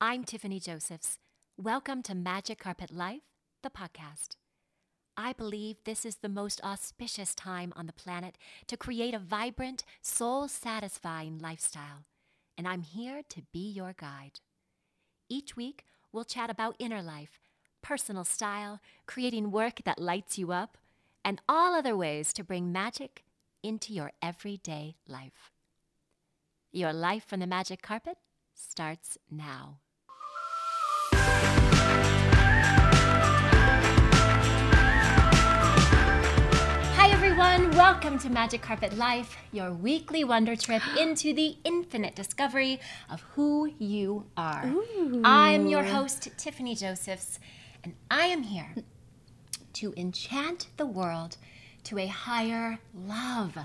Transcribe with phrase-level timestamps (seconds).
[0.00, 1.18] I'm Tiffany Josephs.
[1.56, 3.22] Welcome to Magic Carpet Life,
[3.64, 4.36] the podcast.
[5.16, 8.38] I believe this is the most auspicious time on the planet
[8.68, 12.04] to create a vibrant, soul satisfying lifestyle,
[12.56, 14.38] and I'm here to be your guide.
[15.28, 17.40] Each week, we'll chat about inner life,
[17.82, 20.78] personal style, creating work that lights you up,
[21.24, 23.24] and all other ways to bring magic
[23.64, 25.50] into your everyday life.
[26.70, 28.18] Your life from the magic carpet
[28.54, 29.78] starts now.
[37.40, 37.70] Everyone.
[37.76, 43.72] Welcome to Magic Carpet Life, your weekly wonder trip into the infinite discovery of who
[43.78, 44.74] you are.
[45.22, 47.38] I'm your host, Tiffany Josephs,
[47.84, 48.74] and I am here
[49.74, 51.36] to enchant the world
[51.84, 53.56] to a higher love.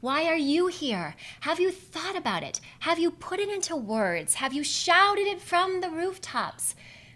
[0.00, 1.14] Why are you here?
[1.40, 2.60] Have you thought about it?
[2.80, 4.34] Have you put it into words?
[4.34, 6.74] Have you shouted it from the rooftops?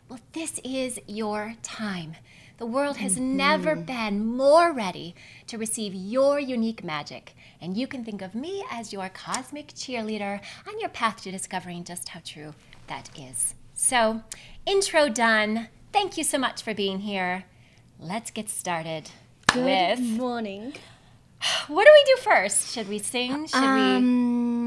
[0.08, 2.16] Well, this is your time.
[2.60, 5.14] The world has never been more ready
[5.46, 7.34] to receive your unique magic.
[7.58, 11.84] And you can think of me as your cosmic cheerleader on your path to discovering
[11.84, 12.52] just how true
[12.86, 13.54] that is.
[13.72, 14.24] So,
[14.66, 15.68] intro done.
[15.90, 17.44] Thank you so much for being here.
[17.98, 19.10] Let's get started
[19.54, 20.74] Good with morning.
[21.68, 22.74] what do we do first?
[22.74, 23.46] Should we sing?
[23.46, 24.59] Should Um,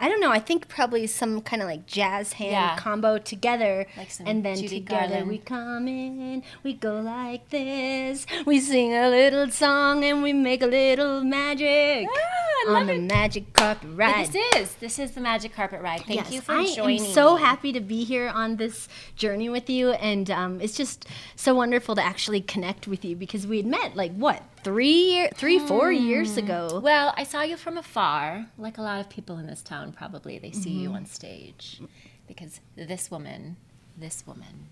[0.00, 0.30] I don't know.
[0.32, 2.76] I think probably some kind of like jazz hand Yeah.
[2.76, 5.28] combo together, Like some and then Judy together Garland.
[5.28, 10.62] we come in, we go like this, we sing a little song, and we make
[10.62, 13.00] a little magic Ah, on the it.
[13.02, 14.26] magic carpet ride.
[14.28, 16.00] This is this is the magic carpet ride.
[16.02, 17.00] Thank Yes, you for I joining.
[17.02, 17.42] I am so me.
[17.42, 21.94] happy to be here on this journey with you, and um, it's just so wonderful
[21.96, 25.90] to actually connect with you because we had met like what three, year, three, four
[25.92, 26.80] years ago.
[26.82, 30.38] Well, I saw you from afar, like a lot of people in this town probably.
[30.38, 30.80] They see Mm-hmm.
[30.80, 31.80] you on stage
[32.28, 33.56] because this woman,
[33.96, 34.68] this woman,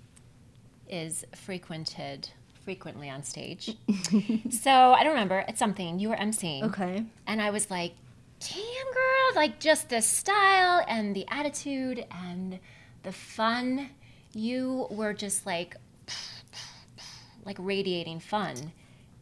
[0.88, 2.30] is frequented
[2.68, 3.74] frequently on stage.
[4.50, 5.42] so I don't remember.
[5.48, 6.64] It's something you were emceeing.
[6.64, 7.02] Okay.
[7.26, 7.94] And I was like,
[8.40, 12.58] damn, girl, like just the style and the attitude and
[13.04, 13.88] the fun.
[14.34, 15.76] You were just like,
[17.46, 18.72] like radiating fun.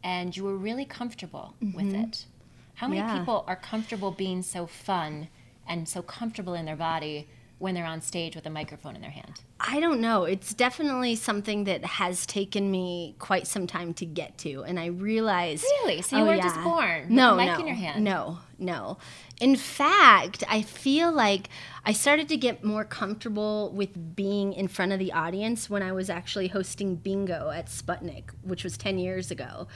[0.03, 2.03] And you were really comfortable with mm-hmm.
[2.03, 2.25] it.
[2.73, 3.17] How many Yeah.
[3.17, 5.29] people are comfortable being so fun
[5.65, 9.11] and so comfortable in their body when they're on stage with a microphone in their
[9.11, 9.41] hand?
[9.59, 10.25] I don't know.
[10.25, 14.87] It's definitely something that has taken me quite some time to get to, and I
[14.87, 15.63] realized.
[15.63, 16.01] Really?
[16.03, 18.03] So you weren't just born with no, a mic no, in your hand?
[18.03, 18.97] No, no.
[19.41, 21.49] In fact, I feel like
[21.85, 25.91] I started to get more comfortable with being in front of the audience when I
[25.91, 29.67] was actually hosting bingo at Sputnik, which was ten years ago.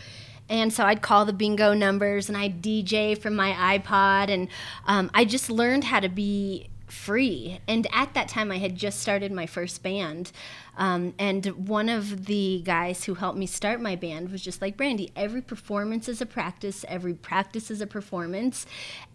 [0.47, 4.47] And so I'd call the bingo numbers and I'd DJ from my iPod, and
[4.85, 7.59] um, I just learned how to be free.
[7.67, 10.31] And at that time, I had just started my first band.
[10.77, 14.77] Um, and one of the guys who helped me start my band was just like,
[14.77, 18.65] Brandi, every performance is a practice, every practice is a performance.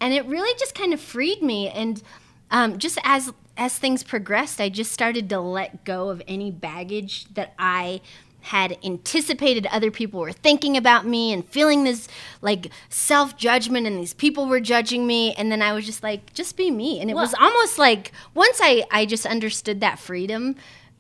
[0.01, 1.69] And it really just kind of freed me.
[1.69, 2.03] And
[2.51, 7.25] um, just as as things progressed, I just started to let go of any baggage
[7.35, 8.03] that I
[8.47, 12.07] had anticipated other people were thinking about me and feeling this
[12.43, 16.33] like self judgment and these people were judging me and then I was just like
[16.33, 20.55] just be me and it was almost like once I I just understood that freedom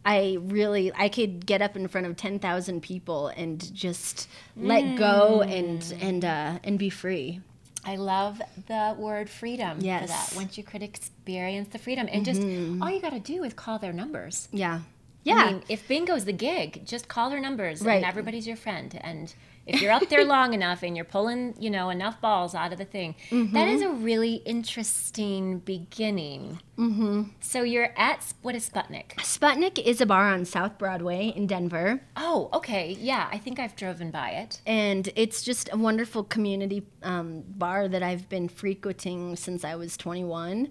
[0.05, 5.43] I really I could get up in front of 10,000 people and just let go
[5.43, 7.41] and and uh and be free.
[7.85, 10.33] I love the word freedom for that.
[10.35, 12.41] Once you could experience the freedom, and just
[12.83, 14.49] all you got to do is call their numbers.
[14.51, 14.81] Yeah.
[15.27, 15.35] Yeah.
[15.37, 17.97] I mean, if bingo's the gig, just call her numbers, Right.
[17.97, 18.97] and everybody's your friend.
[19.03, 19.35] And
[19.67, 22.79] if you're up there long enough and you're pulling, you know, enough balls out of
[22.79, 23.17] the thing,
[23.53, 26.61] that is a really interesting beginning.
[26.79, 27.23] Mm-hmm.
[27.41, 29.15] So you're at what is Sputnik?
[29.17, 32.01] Sputnik is a bar on South Broadway in Denver.
[32.17, 34.61] Oh, okay, yeah, I think I've driven by it.
[34.67, 39.97] and it's just a wonderful community um, bar that I've been frequenting since I was
[39.97, 40.69] 21.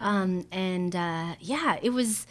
[0.00, 2.26] Um, and uh, yeah, it was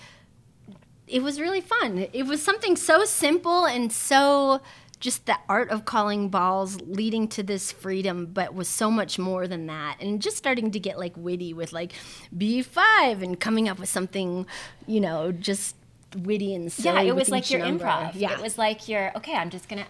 [1.11, 2.07] it was really fun.
[2.13, 4.61] It was something so simple and so
[4.99, 9.47] just the art of calling balls leading to this freedom, but was so much more
[9.47, 9.97] than that.
[9.99, 11.93] And just starting to get like witty with like
[12.37, 14.45] B5 and coming up with something,
[14.87, 15.75] you know, just
[16.15, 17.05] witty and silly.
[17.05, 17.83] Yeah, it was like your number.
[17.85, 18.11] improv.
[18.15, 18.33] Yeah.
[18.33, 19.87] It was like your okay, I'm just gonna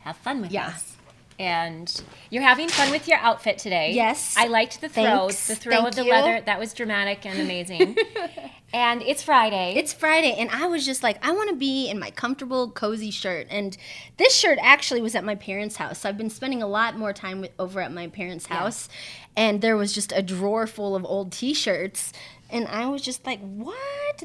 [0.00, 0.70] have fun with Yeah.
[0.70, 0.93] this.
[1.38, 3.92] And you're having fun with your outfit today.
[3.92, 4.36] Yes.
[4.36, 5.28] I liked the throw.
[5.28, 5.48] Thanks.
[5.48, 6.10] The throw Thank of the you.
[6.10, 6.40] leather.
[6.44, 7.96] That was dramatic and amazing.
[8.72, 9.74] and it's Friday.
[9.76, 13.10] It's Friday, and I was just like, I want to be in my comfortable, cozy
[13.10, 13.48] shirt.
[13.50, 13.76] And
[14.16, 16.00] this shirt actually was at my parents' house.
[16.00, 18.88] So I've been spending a lot more time with, over at my parents' house.
[19.36, 22.12] And there was just a drawer full of old t shirts.
[22.50, 23.74] and I was just like, "What?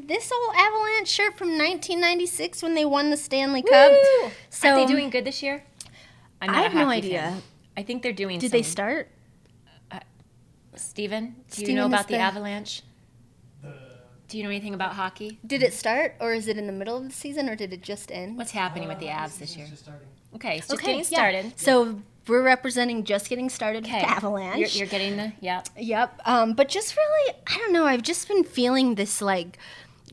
[0.04, 4.30] This old Avalanche shirt from 1996 when they won the Stanley Cup?" Woo!
[4.52, 5.64] So Are they doing good this year?
[6.42, 7.20] I'm I not a have no idea.
[7.22, 7.42] fan.
[7.78, 8.40] I think they're doing.
[8.40, 9.12] Did they some- start?
[10.76, 12.84] Steven, do you know about the, the- Avalanche?
[14.30, 15.40] Do you know anything about hockey?
[15.46, 17.82] Did it start, or is it in the middle of the season, or did it
[17.82, 18.38] just end?
[18.38, 19.68] What's happening with the Avs this year?
[20.36, 21.04] Okay, it's just Okay, getting yeah.
[21.04, 21.60] started.
[21.60, 24.60] So we're representing just getting started Okay, with Avalanche.
[24.60, 25.64] You're, you're getting the yeah.
[25.76, 26.22] Yep.
[26.26, 27.86] Um, but just really, I don't know.
[27.88, 29.58] I've just been feeling this like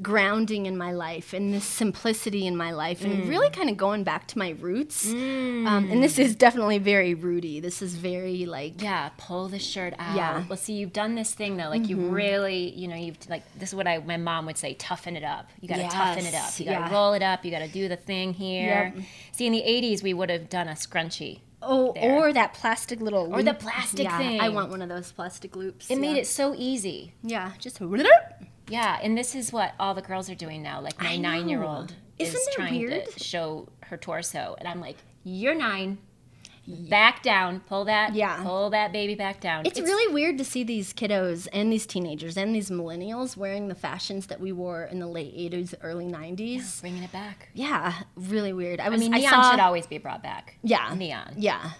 [0.02, 3.28] grounding in my life and this simplicity in my life and Mm.
[3.28, 5.06] really kind of going back to my roots.
[5.10, 7.60] Um, and this is definitely very rooty.
[7.60, 10.16] This is very like, Yeah, pull the shirt out.
[10.16, 10.34] Yeah.
[10.38, 10.48] Mm-hmm.
[10.48, 11.68] Well, see, you've done this thing though.
[11.68, 14.74] Like you really, you know, you've like this is what I my mom would say:
[14.74, 15.50] toughen it up.
[15.60, 16.58] You got to toughen it up.
[16.58, 16.92] You got to yeah.
[16.92, 17.44] roll it up.
[17.44, 18.92] You got to do the thing here.
[18.96, 19.04] Yep.
[19.32, 21.40] See, in the '80s, we would have done a scrunchie.
[21.62, 22.14] oh, There.
[22.16, 24.40] or that plastic little Or the plastic yeah, thing.
[24.40, 25.90] I want one of those plastic loops.
[25.90, 27.12] It made it so easy.
[27.22, 27.80] Yeah, just.
[28.68, 30.80] Yeah, and this is what all the girls are doing now.
[30.80, 33.06] Like my nine-year-old is Isn't trying weird?
[33.12, 35.98] to show her torso, and I'm like, "You're nine.
[36.68, 37.60] Back down.
[37.60, 38.14] Pull that.
[38.16, 38.42] Yeah.
[38.42, 42.36] Pull that baby back down." It's, really weird to see these kiddos and these teenagers
[42.36, 46.80] and these millennials wearing the fashions that we wore in the late 80s, early 90s.
[46.80, 47.50] bringing it back.
[47.54, 48.80] Yeah, really weird.
[48.80, 50.58] I I was mean, I neon saw, should always be brought back.
[50.64, 50.92] Yeah.
[50.96, 51.34] neon.
[51.38, 51.70] Yeah.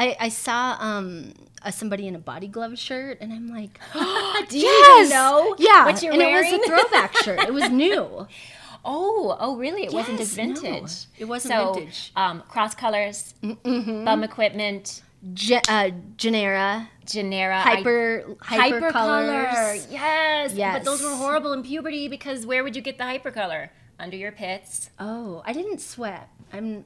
[0.00, 1.32] I, I saw um
[1.62, 3.78] uh, somebody in a body glove shirt and I'm like,
[4.48, 6.54] Do you yes, even know yeah, what you're and wearing?
[6.54, 7.40] it was a throwback shirt.
[7.40, 8.26] It was new.
[8.82, 9.84] Oh, oh, really?
[9.84, 10.54] It wasn't just Yes, no.
[10.62, 10.92] vintage.
[11.18, 12.12] It wasn't so, vintage.
[12.16, 15.02] Um, cross colors, bum equipment,
[15.34, 19.86] Ge- uh, Generra, Generra, I- hyper, hyper, colors.
[19.90, 20.54] Yes.
[20.56, 23.68] But those were horrible in puberty because where would you get the hypercolor?
[23.98, 24.88] Under your pits.
[24.98, 26.30] Oh, I didn't sweat.
[26.50, 26.84] I'm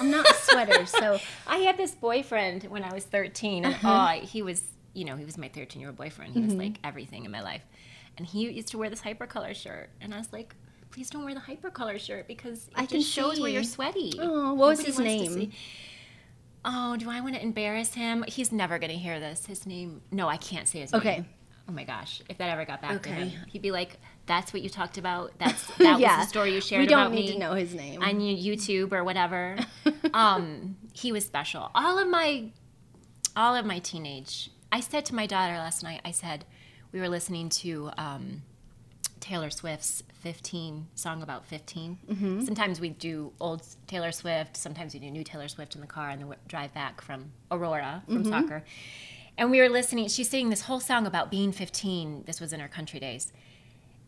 [0.00, 4.08] I'm not a sweater, so I had this boyfriend when I was 13, and Uh-huh.
[4.22, 4.62] oh, he was,
[4.94, 6.32] you know, he was my 13 year old boyfriend.
[6.34, 6.60] He was Mm-hmm.
[6.60, 7.62] like everything in my life.
[8.18, 9.90] And he used to wear this hypercolor shirt.
[10.00, 10.54] And I was like,
[10.90, 14.12] please don't wear the hypercolor shirt because it I just shows where you're sweaty.
[14.20, 15.52] Oh, what was his name?
[16.64, 18.24] Oh, do I want to embarrass him?
[18.26, 19.46] He's never going to hear this.
[19.46, 21.00] His name, no, I can't say his name.
[21.00, 21.24] Okay.
[21.68, 23.28] Oh my gosh, if that ever got back to Okay.
[23.28, 25.32] him, he'd be like, "That's what you talked about.
[25.38, 26.18] That's that yeah.
[26.18, 28.02] was the story you shared We don't about need me." to know his name.
[28.02, 29.56] on YouTube or whatever.
[30.14, 31.70] um, he was special.
[31.74, 32.46] All of my,
[33.34, 34.50] all of my teenage.
[34.72, 36.00] I said to my daughter last night.
[36.04, 36.44] I said,
[36.92, 38.42] we were listening to um,
[39.20, 41.98] Taylor Swift's 15 song about 15.
[42.10, 42.44] Mm-hmm.
[42.44, 44.56] Sometimes we do old Taylor Swift.
[44.56, 47.32] Sometimes we do new Taylor Swift in the car on the w- drive back from
[47.50, 48.30] Aurora from Mm-hmm.
[48.30, 48.64] soccer.
[49.38, 50.08] And we were listening.
[50.08, 52.24] She's singing this whole song about being 15.
[52.26, 53.32] This was in her country days.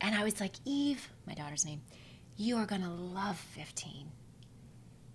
[0.00, 1.83] And I was like, Eve, my daughter's name,
[2.37, 4.11] you are going to love 15.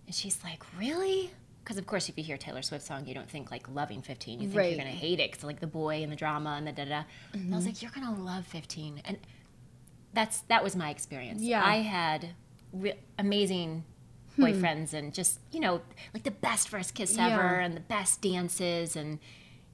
[0.05, 1.31] And she's like, really?
[1.63, 4.41] Because, of course, if you hear Taylor Swift song, you don't think like loving 15.
[4.41, 4.69] You think Right.
[4.71, 6.85] you're going to hate it because like the boy and the drama and the da
[6.85, 7.03] da.
[7.31, 7.65] And I was mm-hmm.
[7.67, 9.01] like, you're going to love 15.
[9.05, 9.17] And
[10.13, 11.41] that's that was my experience.
[11.41, 11.63] Yeah.
[11.65, 12.31] I had
[12.73, 13.85] re- amazing
[14.35, 14.43] hmm.
[14.43, 15.81] boyfriends and just, you know,
[16.13, 17.29] like the best first kiss Yeah.
[17.29, 18.95] ever and the best dances.
[18.97, 19.19] And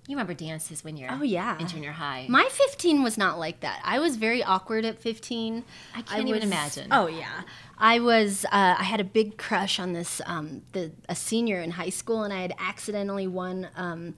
[0.10, 1.60] you remember dances when you're Oh, yeah.
[1.60, 2.26] in junior high.
[2.28, 3.80] My 15 was not like that.
[3.84, 5.64] I was very awkward at 15.
[5.96, 6.88] I can't even was- imagine.
[6.92, 7.42] Oh yeah,
[7.78, 8.44] I was.
[8.46, 12.24] Uh, I had a big crush on this um, the a senior in high school,
[12.24, 13.68] and I had accidentally won.
[13.76, 14.16] Um,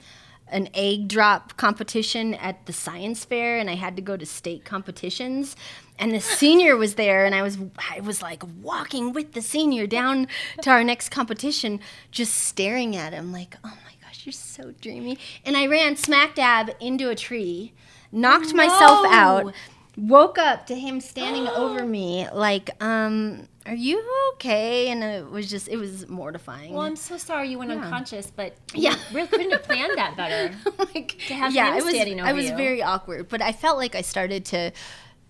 [0.48, 4.66] an egg drop competition at the science fair and I had to go to state
[4.66, 5.56] competitions
[5.98, 7.56] and the senior was there and I was
[7.90, 10.26] I was like walking with the senior down
[10.60, 11.80] to our next competition
[12.10, 15.16] just staring at him like oh my gosh you're so dreamy
[15.46, 17.72] and I ran smack dab into a tree
[18.10, 19.54] knocked myself out
[19.96, 24.02] woke up to him standing over me like um are you
[24.34, 28.30] okay and it was just it was mortifying well, I'm so sorry you went unconscious,
[28.30, 28.96] but Yeah.
[29.14, 30.54] really couldn't have planned that better.
[30.94, 32.56] like To have yeah him was standing i was you.
[32.56, 34.72] very awkward but i felt like i started to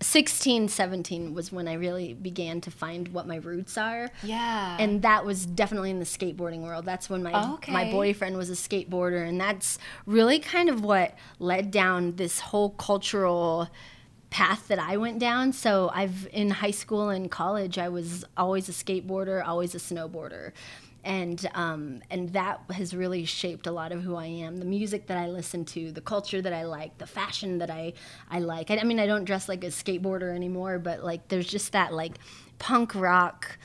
[0.03, 4.77] 16 17 was when i really began to find what my roots are Yeah.
[4.79, 7.73] and that was definitely in the skateboarding world that's when my Okay.
[7.73, 12.71] my boyfriend was a skateboarder and that's really kind of what led down this whole
[12.71, 13.69] cultural
[14.31, 15.53] path that I went down.
[15.53, 20.53] So I've in high school and college I was always a skateboarder, always a snowboarder.
[21.05, 24.59] And um, and that has really shaped a lot of who I am.
[24.59, 27.95] The music that I listen to, the culture that I like, the fashion that I
[28.31, 28.71] I like.
[28.71, 31.93] I, I mean, I don't dress like a skateboarder anymore, but like there's just that
[31.93, 32.19] like
[32.59, 33.59] punk rock.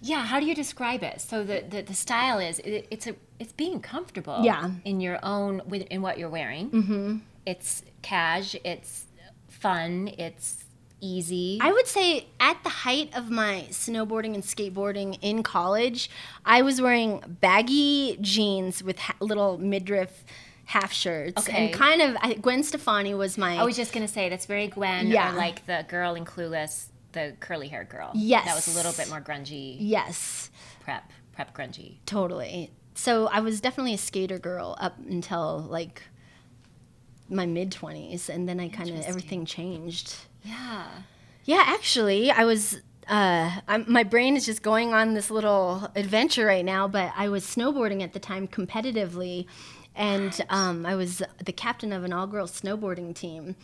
[0.00, 1.20] Yeah, how do you describe it?
[1.20, 4.40] So the the, the style is it, it's a it's being comfortable.
[4.42, 4.70] Yeah.
[4.84, 6.70] In your own with in what you're wearing.
[6.70, 7.16] Mm-hmm.
[7.44, 8.56] It's cash.
[8.64, 9.04] It's
[9.48, 10.08] fun.
[10.18, 10.63] It's
[11.04, 11.58] easy.
[11.60, 16.08] I would say at the height of my snowboarding and skateboarding in college,
[16.44, 20.24] I was wearing baggy jeans with ha- little midriff
[20.66, 21.66] half shirts Okay.
[21.66, 24.68] and kind of I, Gwen Stefani was my I was just gonna say that's very
[24.68, 25.32] Gwen, Yeah.
[25.32, 28.10] or like the girl in Clueless, the curly haired girl.
[28.14, 28.46] Yes.
[28.46, 31.96] that was a little bit more grungy, yes prep, prep grungy.
[32.06, 32.70] totally.
[32.94, 36.02] So I was definitely a skater girl up until like
[37.28, 40.14] my mid twenties, and then I kind of everything changed.
[40.44, 40.86] Yeah.
[41.44, 42.80] Yeah, actually, I was.
[43.06, 46.88] Uh, I'm, my brain is just going on this little adventure right now.
[46.88, 49.46] But I was snowboarding at the time competitively,
[49.94, 53.56] and um, I was the captain of an all-girls snowboarding team,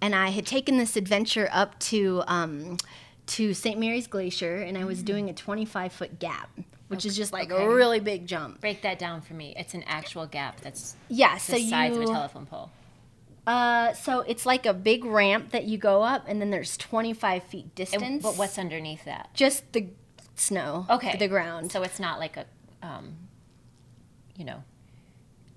[0.00, 2.78] and I had taken this adventure up to um,
[3.26, 3.78] to St.
[3.78, 6.50] Mary's Glacier, and I was doing a 25-foot gap,
[6.88, 7.62] which is just like okay.
[7.62, 8.60] a really big jump.
[8.60, 9.54] Break that down for me.
[9.56, 12.70] It's an actual gap that's Yeah, the so size of a telephone pole.
[13.48, 17.42] Uh, so it's like a big ramp that you go up, and then there's 25
[17.44, 18.22] feet And- distance.
[18.22, 19.30] but what's underneath that?
[19.32, 19.86] just the
[20.34, 20.84] snow?
[20.90, 21.16] Okay.
[21.16, 21.72] the ground.
[21.72, 22.44] So it's not like a,
[22.82, 23.14] um,
[24.36, 24.62] you know,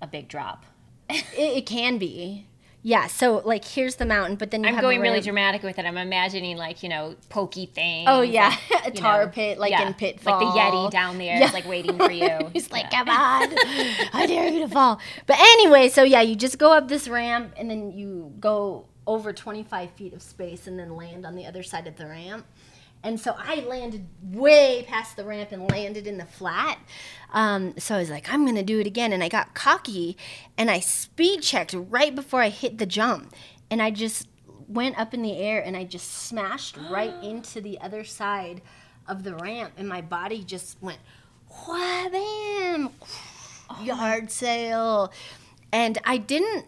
[0.02, 0.66] a big drop.
[1.10, 2.48] It, it can be.
[2.84, 5.86] Yeah, so like here's the mountain, but then you I'm going really dramatic with it.
[5.86, 8.08] I'm imagining like you know pokey things.
[8.10, 10.40] Oh yeah, a tar know, pit like yeah, in Pitfall.
[10.40, 11.46] like the Yeti down there, Yeah.
[11.46, 12.50] is like waiting for you.
[12.54, 13.50] He's like, come on,
[14.14, 15.00] I dare you to fall.
[15.28, 19.32] But anyway, so yeah, you just go up this ramp and then you go over
[19.34, 22.46] 25 feet of space and then land on the other side of the ramp.
[23.04, 26.80] And so I landed way past the ramp and landed in the flat.
[27.34, 29.12] Um, so I was like, I'm gonna do it again.
[29.12, 30.18] And I got cocky
[30.58, 33.34] and I speed checked right before I hit the jump.
[33.70, 34.28] And I just
[34.68, 38.62] went up in the air and I just smashed right into the other side
[39.08, 39.74] of the ramp.
[39.78, 41.00] And my body just went,
[41.68, 42.92] wham,
[43.82, 45.12] yard sale.
[45.74, 46.66] And I didn't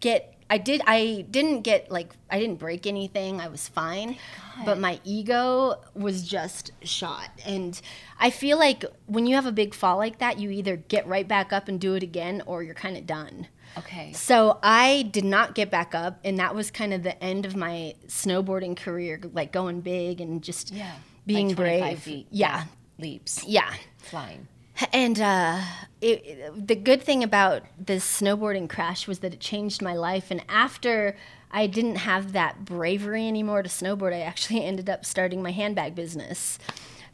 [0.00, 3.40] get I did I didn't get like I didn't break anything.
[3.40, 4.16] I was fine.
[4.64, 7.28] But my ego was just shot.
[7.44, 7.80] And
[8.20, 11.26] I feel like when you have a big fall like that, you either get right
[11.26, 13.48] back up and do it again or you're kind of done.
[13.76, 14.12] Okay.
[14.12, 17.56] So I did not get back up and that was kind of the end of
[17.56, 20.92] my snowboarding career, like going big and just Yeah.
[21.26, 21.98] being like 25 brave.
[22.00, 22.64] Feet Yeah.
[22.98, 23.44] Leaps.
[23.44, 23.74] Yeah.
[23.98, 24.46] Flying.
[24.92, 25.60] And uh,
[26.00, 30.30] it, the good thing about this snowboarding crash was that it changed my life.
[30.30, 31.16] And after
[31.50, 35.94] I didn't have that bravery anymore to snowboard, I actually ended up starting my handbag
[35.94, 36.58] business.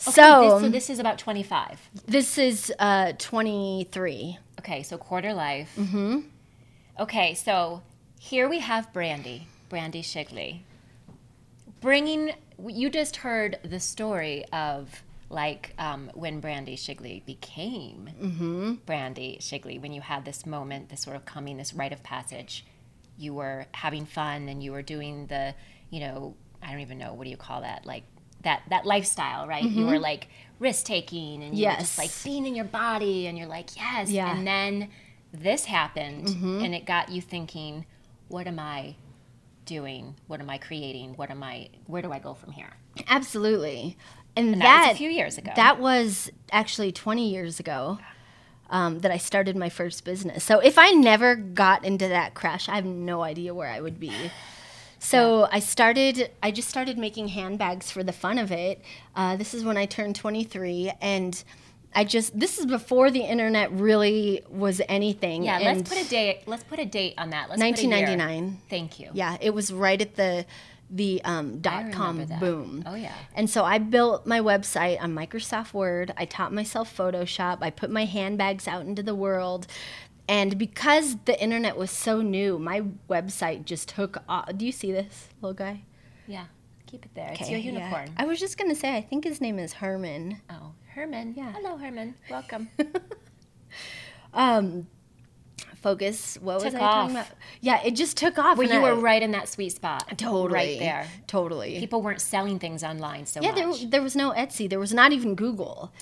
[0.09, 1.91] Okay, so, this, so this is about 25.
[2.07, 4.39] this is uh, 23.
[4.59, 5.75] Okay, so quarter life.
[5.79, 6.21] Mm-hmm.
[6.99, 7.83] Okay, so
[8.19, 10.61] here we have Brandi, Brandi Shigley,
[11.81, 12.33] bringing.
[12.67, 18.75] You just heard the story of like um, when Brandi Shigley became mm-hmm.
[18.87, 19.81] Brandi Shigley.
[19.81, 22.67] When you had this moment, this sort of coming, this rite of passage,
[23.17, 25.55] you were having fun and you were doing the,
[25.91, 28.03] you know, I don't even know what do you call that, like
[28.43, 29.63] that that lifestyle, right?
[29.63, 30.03] You were mm-hmm.
[30.03, 31.99] like risk taking and you were just Yes.
[31.99, 34.37] like being in your body and you're like yes Yeah.
[34.37, 34.91] and then
[35.33, 36.65] this happened mm-hmm.
[36.65, 37.87] and it got you thinking
[38.29, 38.95] what am i
[39.65, 42.77] doing what am i creating what am i where do i go from here
[43.09, 43.97] Absolutely.
[44.41, 47.99] And, and that, that, was a few years ago That was actually 20 years ago
[48.71, 50.45] um, that I started my first business.
[50.45, 53.99] So if I never got into that crash, I have no idea where I would
[54.01, 54.31] be.
[54.99, 58.83] So I started, I just started making handbags for the fun of it.
[59.17, 60.93] Uh, this is when I turned 23.
[61.01, 61.43] And
[61.95, 65.43] I just, this is before the internet really was anything.
[65.43, 67.83] yeah and let's put a date let's put a date on that let's put a
[67.83, 67.91] year.
[67.91, 68.61] 1999.
[68.69, 70.47] thank you Yeah, it was right at the
[70.91, 72.41] the um, dot com that.
[72.41, 72.83] boom.
[72.87, 73.15] Oh, yeah.
[73.35, 76.13] And so I built my website on Microsoft Word.
[76.17, 77.59] I taught myself Photoshop.
[77.63, 79.67] I put my handbags out into the world.
[80.29, 84.51] And because the internet was so new, my website just took off.
[84.57, 85.83] Do you see this little guy?
[86.27, 86.45] yeah
[86.87, 87.73] keep it there it's your yeah.
[87.73, 90.41] unicorn I was just going to say, I think his name is Herman.
[90.51, 91.53] oh herman Yeah.
[91.53, 92.69] hello herman welcome
[94.33, 94.87] Um,
[95.83, 96.37] focus.
[96.41, 97.27] What was Took I talking about?
[97.61, 98.59] Yeah, it just took off.
[98.59, 101.79] well you I- were right in that sweet spot totally right there Totally.
[101.79, 104.69] people weren't selling things online so Yeah, much there, there was no Etsy.
[104.69, 105.93] There was not even Google.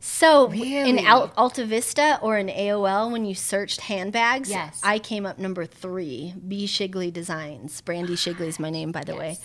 [0.00, 1.04] So in Really?
[1.04, 4.80] Al- Alta Vista or in AOL, when you searched handbags, Yes.
[4.82, 6.34] I came up number three.
[6.46, 7.82] B Shigley Designs.
[7.82, 9.38] Brandi Shigley is my name, by the way.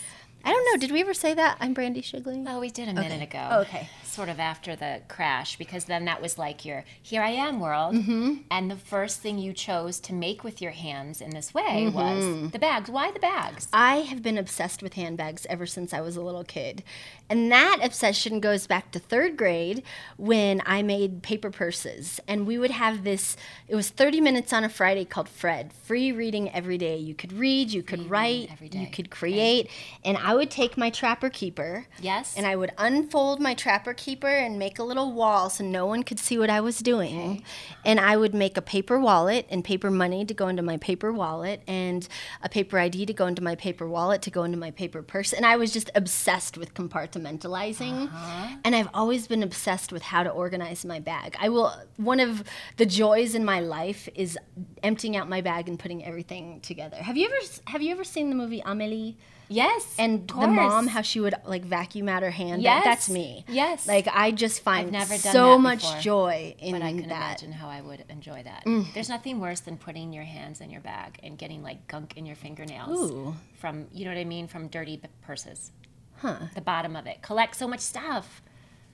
[0.46, 0.78] I don't know.
[0.80, 1.58] Did we ever say that?
[1.60, 2.46] I'm Brandi Shigley.
[2.48, 3.48] Oh, we did a minute ago.
[3.52, 3.90] Oh, okay.
[4.14, 7.96] Sort of after the crash, because then that was like your here I am world.
[7.96, 8.34] Mm-hmm.
[8.52, 11.96] And the first thing you chose to make with your hands in this way Mm-hmm.
[11.96, 12.90] was the bags.
[12.90, 13.68] Why the bags?
[13.74, 16.84] I have been obsessed with handbags ever since I was a little kid.
[17.30, 19.82] And that obsession goes back to third grade
[20.18, 22.20] when I made paper purses.
[22.28, 26.12] And we would have this, it was 30 minutes on a Friday called Fred, free
[26.12, 26.98] reading every day.
[26.98, 29.70] You could read, you could write, every you could create.
[30.04, 31.86] And I I would take my trapper keeper.
[32.02, 32.36] Yes.
[32.36, 36.04] And I would unfold my trapper keeper and make a little wall so no one
[36.04, 37.44] could see what I was doing.
[37.86, 41.12] And I would make a paper wallet and paper money to go into my paper
[41.12, 42.08] wallet and
[42.42, 45.34] a paper ID to go into my paper wallet to go into my paper purse.
[45.34, 48.08] And I was just obsessed with compartmentalizing.
[48.08, 48.58] Uh-huh.
[48.64, 51.36] And I've always been obsessed with how to organize my bag.
[51.40, 52.44] I will, one of
[52.78, 54.38] the joys in my life is
[54.82, 56.98] emptying out my bag and putting everything together.
[56.98, 57.36] Have you ever,
[57.68, 59.18] have you ever seen the movie Amelie?
[59.54, 59.96] Yes.
[59.98, 62.84] and the mom how she would like vacuum out her hand Yes.
[62.84, 63.88] that's me Yes.
[63.88, 67.42] like i just find never done so much before, joy in But I can that
[67.42, 68.62] imagine how I would enjoy that.
[68.66, 68.94] Mm.
[68.94, 72.26] There's nothing worse than putting your hands in your bag and getting like gunk in
[72.26, 73.36] your fingernails Ooh.
[73.62, 75.72] from, you know what I mean, from dirty purses.
[76.18, 77.22] huh The bottom of it.
[77.22, 78.42] Collect so much stuff.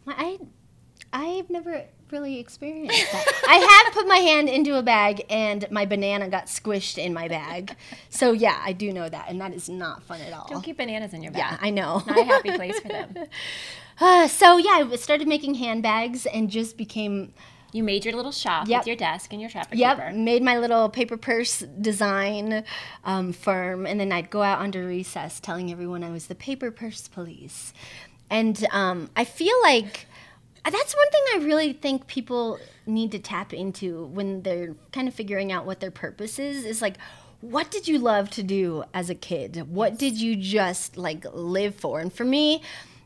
[0.08, 0.40] i
[1.14, 5.86] i've never really experienced that i have put my hand into a bag and my
[5.86, 7.76] banana got squished in my bag
[8.10, 10.78] so yeah i do know that and that is not fun at all Don't keep
[10.78, 11.40] bananas in your bag.
[11.40, 13.16] yeah i know Not a happy place for them.
[14.02, 17.34] Uh, so yeah i started making handbags and just became
[17.74, 18.80] You made your little shop Yep.
[18.80, 20.12] with your desk and your trapper Yep, keeper.
[20.14, 22.64] made my little paper purse design
[23.04, 26.72] um, firm, and then I'd go out under recess telling everyone I was the paper
[26.72, 27.74] purse police.
[28.30, 30.06] And um, I feel like
[30.66, 35.08] Uh, that's one thing I really think people need to tap into when they're kind
[35.08, 36.66] of figuring out what their purpose is.
[36.66, 36.98] Is like,
[37.42, 39.68] what did you love to do as a kid?
[39.70, 42.00] What did you just like live for?
[42.00, 42.62] And for me,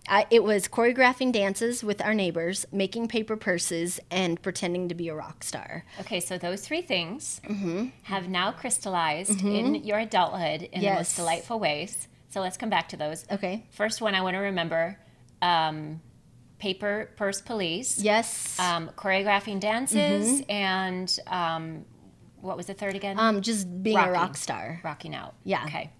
[0.07, 5.07] I, it was choreographing dances with our neighbors, making paper purses, and pretending to be
[5.07, 5.86] a rock star.
[6.01, 7.88] Okay, so those three things mm-hmm.
[8.03, 9.48] have now crystallized mm-hmm.
[9.48, 12.07] in your adulthood in the most delightful ways.
[12.29, 13.25] So let's come back to those.
[13.31, 13.63] Okay.
[13.69, 14.98] First one I want to remember
[15.41, 16.01] um,
[16.63, 18.58] paper purse police, Yes.
[18.58, 21.84] um, choreographing dances, and um,
[22.39, 23.20] what was the third again?
[23.20, 24.79] um, just being a rock star.
[24.82, 25.34] Rocking out.
[25.43, 25.65] Yeah.
[25.65, 25.91] Okay.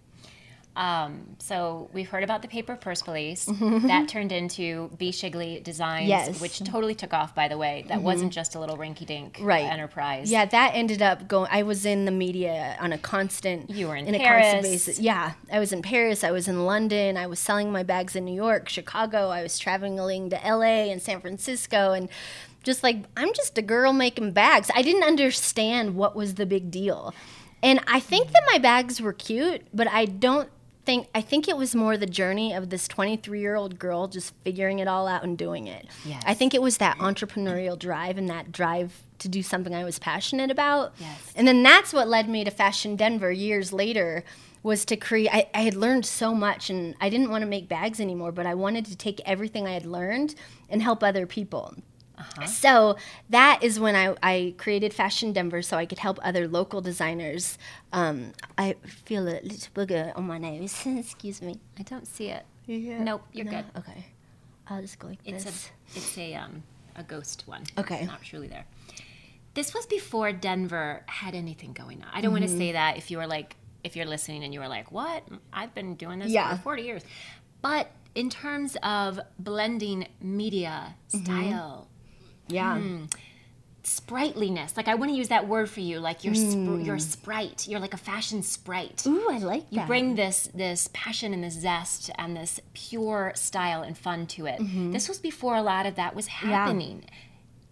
[0.76, 3.46] Um, so we've heard about the paper purse police.
[3.62, 5.12] that turned into B.
[5.12, 6.42] Shigley Designs, Yes.
[6.42, 7.86] which totally took off, by the way.
[7.90, 9.66] That wasn't just a little rinky-dink Right.
[9.66, 10.32] enterprise.
[10.32, 11.48] Yeah, that ended up going.
[11.52, 13.70] I was in the media on a constant.
[13.70, 14.44] You were in a Paris.
[14.52, 15.00] constant basis.
[15.00, 16.24] Yeah, I was in Paris.
[16.24, 17.18] I was in London.
[17.18, 19.30] I was selling my bags in New York, Chicago.
[19.30, 20.90] I was traveling to L.A.
[20.92, 22.10] and San Francisco, and
[22.64, 24.72] just like I'm just a girl making bags.
[24.76, 27.14] I didn't understand what was the big deal,
[27.62, 30.50] and I think that my bags were cute, but I don't
[30.86, 31.08] think.
[31.14, 34.80] I think it was more the journey of this 23 year old girl just figuring
[34.80, 35.88] it all out and doing it.
[36.06, 36.24] Yes.
[36.26, 37.14] I think it was that mm.
[37.14, 40.94] entrepreneurial drive and that drive to do something I was passionate about.
[41.00, 41.34] Yes.
[41.36, 44.24] And then that's what led me to Fashion Denver years later
[44.64, 47.68] was to create I, I had learned so much and I didn't want to make
[47.68, 50.36] bags anymore, but I wanted to take everything I had learned
[50.70, 51.76] and help other people.
[52.48, 52.98] So
[53.30, 57.58] that is when I, I created Fashion Denver so I could help other local designers.
[57.92, 60.84] Um, I feel a little booger on my nose.
[60.86, 61.60] Excuse me.
[61.80, 62.46] I don't see it.
[62.68, 63.66] Nope, you're good.
[63.78, 64.06] Okay.
[64.68, 65.70] I'll just go like It's this.
[65.96, 66.64] a it's a um
[66.96, 67.64] a ghost one.
[67.78, 67.98] Okay.
[68.00, 68.66] It's not truly there.
[69.54, 72.08] This was before Denver had anything going on.
[72.14, 74.62] I don't want to say that if you were like if you're listening and you
[74.62, 75.24] were like, "What?
[75.52, 76.56] I've been doing this Yeah.
[76.56, 77.04] for 40 years."
[77.62, 81.88] But in terms of blending media, style,
[82.48, 82.78] yeah.
[82.78, 83.06] Hmm.
[83.84, 86.82] sprightliness, like I want to use that word for you, like you're spr- hmm.
[86.82, 87.68] you're a sprite.
[87.68, 89.06] You're like a fashion sprite.
[89.06, 89.88] Ooh, I like you that.
[89.88, 94.60] bring this this passion and this zest and this pure style and fun to it.
[94.60, 94.92] Mm-hmm.
[94.92, 97.06] This was before a lot of that was happening.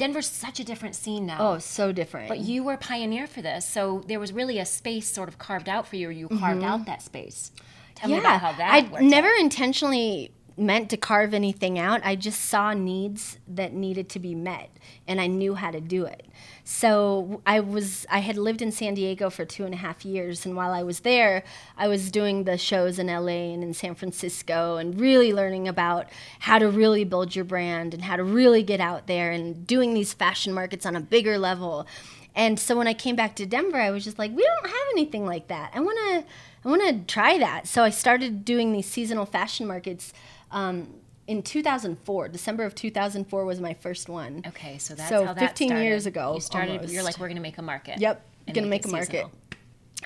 [0.01, 1.37] Denver's such a different scene now.
[1.39, 2.27] Oh, so different.
[2.27, 5.37] But you were a pioneer for this, so there was really a space sort of
[5.37, 6.69] carved out for you, or you carved mm-hmm.
[6.69, 7.51] out that space.
[7.93, 9.39] Tell me about how that I never out.
[9.39, 12.01] intentionally meant to carve anything out.
[12.03, 14.69] I just saw needs that needed to be met,
[15.07, 16.27] and I knew how to do it.
[16.63, 20.45] So I was I had lived in San Diego for two and a half years,
[20.45, 21.43] and while I was there,
[21.77, 26.07] I was doing the shows in LA and in San Francisco, and really learning about
[26.39, 29.93] how to really build your brand and how to really get out there and doing
[29.93, 31.87] these fashion markets on a bigger level.
[32.35, 34.87] And so when I came back to Denver, I was just like, we don't have
[34.93, 35.71] anything like that.
[35.73, 36.25] I want to,
[36.63, 37.67] I want to try that.
[37.67, 40.13] So I started doing these seasonal fashion markets
[40.51, 40.93] um,
[41.27, 42.27] in 2004.
[42.29, 44.43] December of 2004 was my first one.
[44.47, 45.83] Okay, so that's So how that 15 started.
[45.85, 46.71] years ago, You started.
[46.77, 46.93] almost.
[46.93, 47.99] You're like, we're gonna make a market.
[47.99, 49.25] Yep, and gonna make make a market.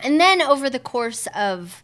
[0.04, 1.82] And then over the course of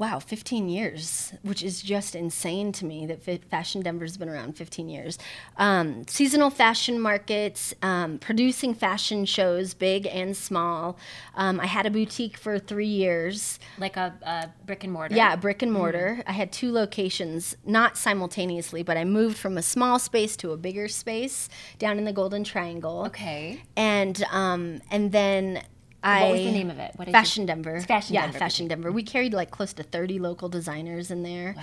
[0.00, 4.56] wow, 15 years, which is just insane to me that Fa- Fashion Denver's been around
[4.56, 5.18] 15 years.
[5.58, 10.96] Um, seasonal fashion markets, um, producing fashion shows, big and small.
[11.34, 13.58] Um, I had a boutique for three years.
[13.76, 15.14] Like a, a brick and mortar.
[15.14, 16.22] Yeah, brick and mortar.
[16.26, 20.56] I had two locations, not simultaneously, but I moved from a small space to a
[20.56, 23.60] bigger space down in the Golden Triangle Okay.
[23.76, 25.62] and um, and then
[26.02, 26.92] I, what was the name of it?
[26.96, 27.76] What Fashion Denver.
[27.76, 28.90] It's Fashion yeah, Denver Fashion Denver.
[28.90, 31.54] We carried like close to 30 local designers in there.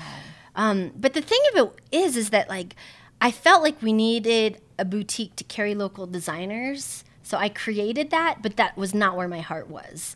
[0.56, 2.76] Um, but the thing of it is, is that like
[3.20, 7.04] I felt like we needed a boutique to carry local designers.
[7.24, 10.16] So I created that, but that was not where my heart was.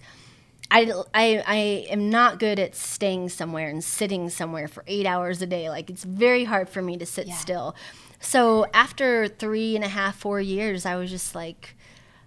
[0.69, 1.55] I, I, I
[1.89, 5.69] am not good at staying somewhere and sitting somewhere for eight hours a day.
[5.69, 7.35] Like it's very hard for me to sit Yeah.
[7.35, 7.75] still.
[8.21, 11.75] So after three and a half, four years, I was just like,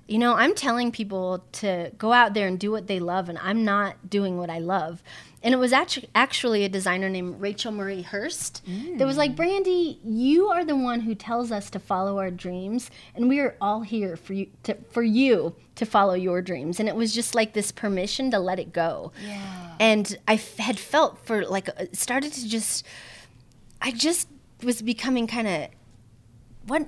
[0.06, 3.38] you know, I'm telling people to go out there and do what they love, and
[3.38, 5.02] I'm not doing what I love.
[5.42, 8.62] And it was actually actually a designer named Rachel Marie Hurst
[8.96, 9.36] that was like, mm.
[9.36, 13.54] Brandi, you are the one who tells us to follow our dreams, and we are
[13.60, 16.80] all here for you to for you to follow your dreams.
[16.80, 19.12] And it was just like this permission to let it go.
[19.26, 19.74] Yeah.
[19.78, 22.86] And I f- had felt for like uh, started to just,
[23.82, 24.28] I just
[24.62, 25.68] was becoming kind of
[26.66, 26.86] what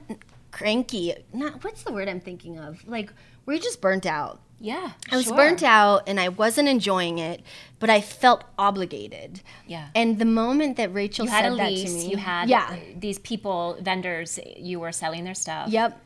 [0.57, 3.13] cranky not what's the word i'm thinking of like
[3.45, 4.93] we're just burnt out Yeah.
[5.13, 5.37] i was sure.
[5.37, 7.43] burnt out and i wasn't enjoying it
[7.79, 9.89] but i felt obligated Yeah.
[9.95, 11.85] and the moment that rachel You had said a that lease.
[11.93, 14.39] to me You had yeah these people, vendors.
[14.57, 15.69] You were selling their stuff.
[15.69, 16.01] Yep.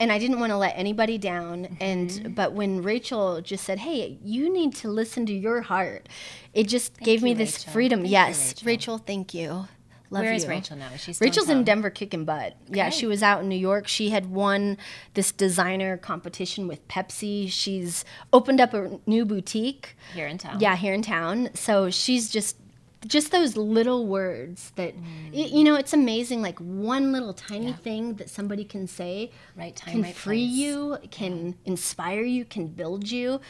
[0.00, 1.56] And I didn't want to let anybody down.
[1.64, 1.74] Mm-hmm.
[1.90, 6.08] And but when Rachel just said, "Hey, you need to listen to your heart,"
[6.52, 7.72] it just gave me this Rachel.
[7.72, 7.98] freedom.
[8.00, 8.66] Thank you, yes, Rachel.
[8.66, 8.98] Rachel.
[8.98, 9.68] thank you.
[10.14, 10.36] Love Where you.
[10.36, 10.88] is Rachel now?
[10.94, 11.64] Is she still in Rachel's in?
[11.64, 12.56] Denver kicking butt.
[12.68, 13.88] Yeah, she was out in New York.
[13.88, 14.78] She had won
[15.14, 17.50] this designer competition with Pepsi.
[17.50, 19.96] She's opened up a new boutique.
[20.14, 20.60] Here in town.
[20.60, 21.50] Yeah, here in town.
[21.54, 22.56] So she's just
[23.06, 25.52] just those little words that Mm.
[25.52, 29.92] you know it's amazing like one little tiny thing that somebody can say Right time,
[29.92, 30.56] can right free place.
[30.56, 33.42] you can inspire you can build you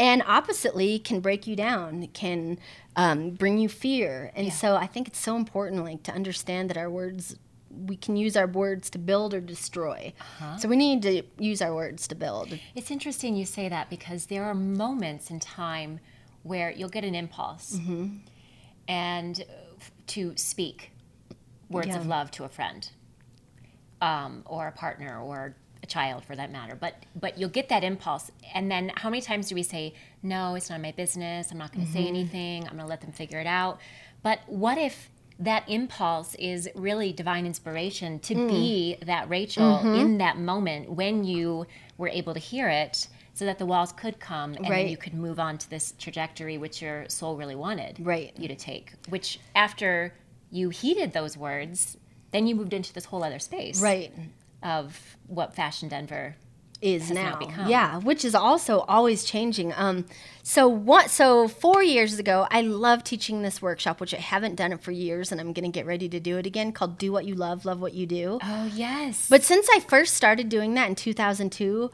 [0.00, 2.58] and oppositely can break you down can
[2.96, 6.76] um, bring you fear and so i think it's so important like to understand that
[6.76, 7.36] our words
[7.86, 10.56] we can use our words to build or destroy Uh-huh.
[10.60, 14.26] so we need to use our words to build It's interesting you say that because
[14.26, 16.00] there are moments in time
[16.42, 18.06] where you'll get an impulse Mm-hmm.
[18.88, 19.44] and uh,
[19.78, 20.90] f- to speak
[21.68, 21.98] words Yeah.
[22.00, 22.82] of love to a friend
[24.00, 25.54] um, or a partner or
[25.90, 29.48] child for that matter but but you'll get that impulse and then how many times
[29.48, 32.02] do we say no it's not my business i'm not going to Mm-hmm.
[32.02, 33.80] say anything i'm going to let them figure it out
[34.22, 38.48] but what if that impulse is really divine inspiration to Mm.
[38.48, 39.94] be that rachel Mm-hmm.
[39.96, 41.66] in that moment when you
[41.98, 44.88] were able to hear it so that the walls could come and then Right.
[44.90, 48.32] you could move on to this trajectory which your soul really wanted Right.
[48.38, 50.14] you to take which after
[50.52, 51.96] you heeded those words
[52.32, 54.12] then you moved into this whole other space right
[54.62, 56.36] of what Fashion Denver
[56.82, 57.36] is now now.
[57.38, 57.68] become.
[57.68, 59.72] Yeah, which is also always changing.
[59.76, 60.06] Um,
[60.42, 61.10] so what?
[61.10, 64.90] So four years ago, I love teaching this workshop, which I haven't done it for
[64.90, 66.72] years, and I'm going to get ready to do it again.
[66.72, 69.26] Called "Do What You Love, Love What You Do." Oh yes.
[69.28, 71.90] But since I first started doing that in 2002,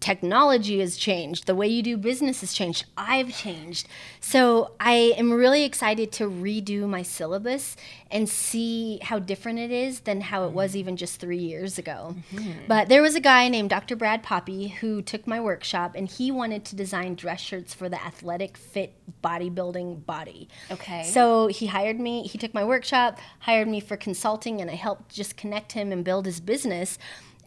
[0.00, 1.46] technology has changed.
[1.46, 2.84] The way you do business has changed.
[2.96, 3.88] I've changed.
[4.20, 7.76] So I am really excited to redo my syllabus
[8.10, 12.14] and see how different it is than how it was even just three years ago.
[12.32, 12.66] Mm-hmm.
[12.68, 13.96] But there was a guy named Dr.
[13.96, 18.02] Brad Poppy who took my workshop and he wanted to design dress shirts for the
[18.04, 20.48] athletic, fit, bodybuilding body.
[20.70, 21.04] Okay.
[21.04, 25.14] So he hired me, he took my workshop, hired me for consulting, and I helped
[25.14, 26.98] just connect him and build his business.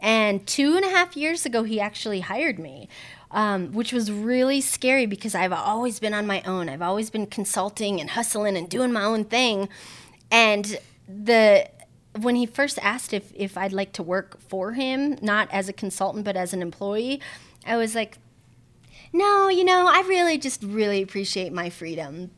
[0.01, 2.87] And two and a half years ago, he actually hired me,
[3.31, 6.69] um, which was really scary because I've always been on my own.
[6.69, 9.69] I've always been consulting and hustling and doing my own thing.
[10.31, 11.69] And the
[12.21, 15.73] when he first asked if, if I'd like to work for him, not as a
[15.73, 17.21] consultant, but as an employee,
[17.65, 18.17] I was like,
[19.13, 22.31] no, you know, I really just really appreciate my freedom.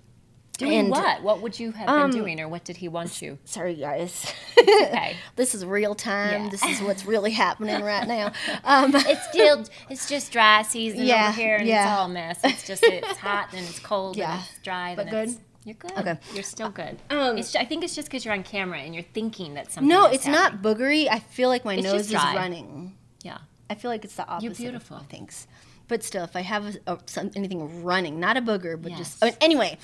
[0.58, 1.24] Doing and- what?
[1.24, 3.38] What would you have been doing, or what did he want you?
[3.46, 4.32] Sorry, guys.
[4.58, 5.16] Okay.
[5.36, 6.44] this is real time.
[6.46, 6.50] Yeah.
[6.50, 8.32] This is what's really happening right now.
[8.64, 11.84] Um, It's still it's just dry season Yeah, over here, and yeah.
[11.84, 12.40] it's all a mess.
[12.44, 14.34] It's just it's hot and it's cold Yeah.
[14.34, 14.96] and it's dry.
[14.96, 15.30] But good?
[15.64, 15.92] You're good.
[15.98, 16.18] Okay.
[16.34, 16.98] You're still good.
[17.12, 19.88] Um, it's, I think it's just because you're on camera and you're thinking that something.
[19.88, 20.62] no, it's happening.
[20.64, 21.08] not boogery.
[21.08, 22.96] I feel like my It's nose is running.
[23.24, 23.38] Yeah.
[23.70, 24.44] I feel like it's the opposite.
[24.44, 24.98] You're beautiful.
[24.98, 25.46] Of things.
[25.88, 29.18] But still, if I have a, a, some, anything running, not a booger, but just
[29.22, 29.34] Yes.
[29.34, 29.78] oh, anyway.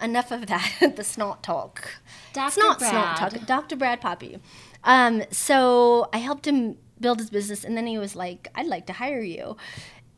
[0.00, 0.92] Enough of that.
[0.96, 1.88] the snot talk.
[2.32, 2.46] Dr.
[2.48, 2.90] It's not Brad.
[2.90, 3.46] snot talk.
[3.46, 3.76] Dr.
[3.76, 4.38] Brad Poppy.
[4.84, 8.86] Um, so I helped him build his business, and then he was like, "I'd like
[8.86, 9.56] to hire you."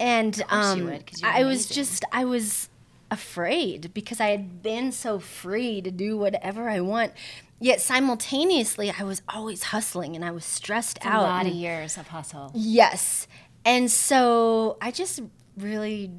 [0.01, 2.69] And um, you would, I was just, I was
[3.11, 7.13] afraid because I had been so free to do whatever I want.
[7.61, 11.21] Yet simultaneously, I was always hustling and I was stressed A out.
[11.21, 12.53] A lot and- of years of hustle.
[12.55, 13.27] Yes.
[13.65, 15.21] And so I just
[15.57, 16.13] really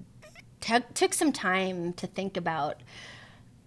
[0.59, 2.81] t- took some time to think about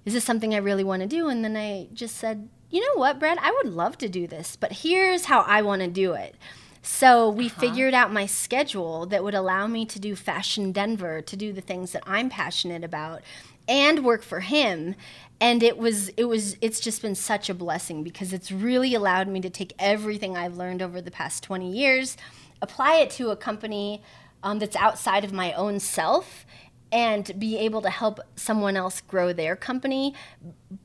[0.05, 1.29] is this something I really want to do?
[1.29, 4.57] And then I just said, you know what, Brad, I would love to do this,
[4.57, 6.35] but here's how I want to do it.
[6.83, 11.37] So we figured out my schedule that would allow me to do Fashion Denver, to
[11.37, 13.23] do the things that I'm passionate about,
[13.69, 14.97] and work for him.
[15.41, 19.29] And it was it was it's just been such a blessing because it's really allowed
[19.29, 22.17] me to take everything I've learned over the past 20 years,
[22.61, 24.03] apply it to a company
[24.43, 26.45] um, that's outside of my own self,
[26.92, 30.14] and be able to help someone else grow their company,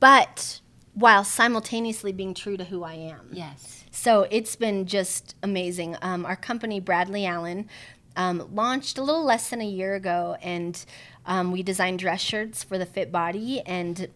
[0.00, 0.60] but
[0.94, 3.28] while simultaneously being true to who I am.
[3.32, 3.84] Yes.
[3.92, 5.96] So it's been just amazing.
[6.02, 7.68] Um, our company, Bradley Allen,
[8.16, 10.84] um, launched a little less than a year ago, and
[11.24, 13.60] um, we designed dress shirts for the fit body.
[13.60, 14.08] And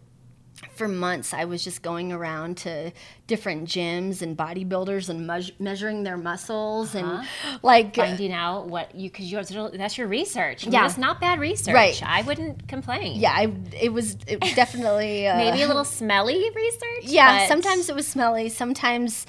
[0.71, 2.91] for months, I was just going around to
[3.27, 7.25] different gyms and bodybuilders and meas- measuring their muscles and
[7.61, 10.63] like Finding out what you because yours that's your research.
[10.63, 10.85] I mean, Yeah.
[10.85, 11.73] it's not bad research.
[11.73, 12.01] Right.
[12.05, 13.19] I wouldn't complain.
[13.19, 17.03] yeah, I, it was it definitely uh, Maybe a little smelly research.
[17.03, 17.39] yeah.
[17.39, 18.49] but Sometimes it was smelly.
[18.49, 19.25] Sometimes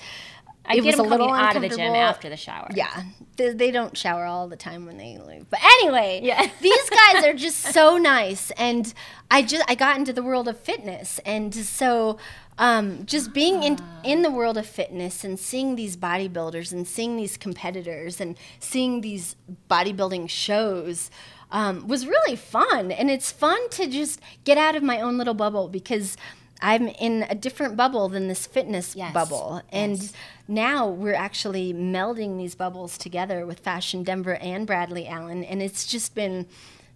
[0.66, 2.68] I it get was a little out of the gym after the shower.
[2.74, 3.02] Yeah,
[3.36, 5.48] they, they don't shower all the time when they leave.
[5.50, 6.48] But anyway, Yeah.
[6.60, 8.92] these guys are just so nice, and
[9.30, 12.18] I just I got into the world of fitness, and so
[12.58, 17.16] um, just being in in the world of fitness and seeing these bodybuilders and seeing
[17.16, 19.36] these competitors and seeing these
[19.70, 21.10] bodybuilding shows.
[21.50, 25.34] Um, was really fun, and it's fun to just get out of my own little
[25.34, 26.16] bubble because
[26.60, 29.12] I'm in a different bubble than this fitness Yes.
[29.12, 30.10] bubble, and
[30.48, 35.86] now we're actually melding these bubbles together with Fashion Denver and Bradley Allen, and it's
[35.86, 36.46] just been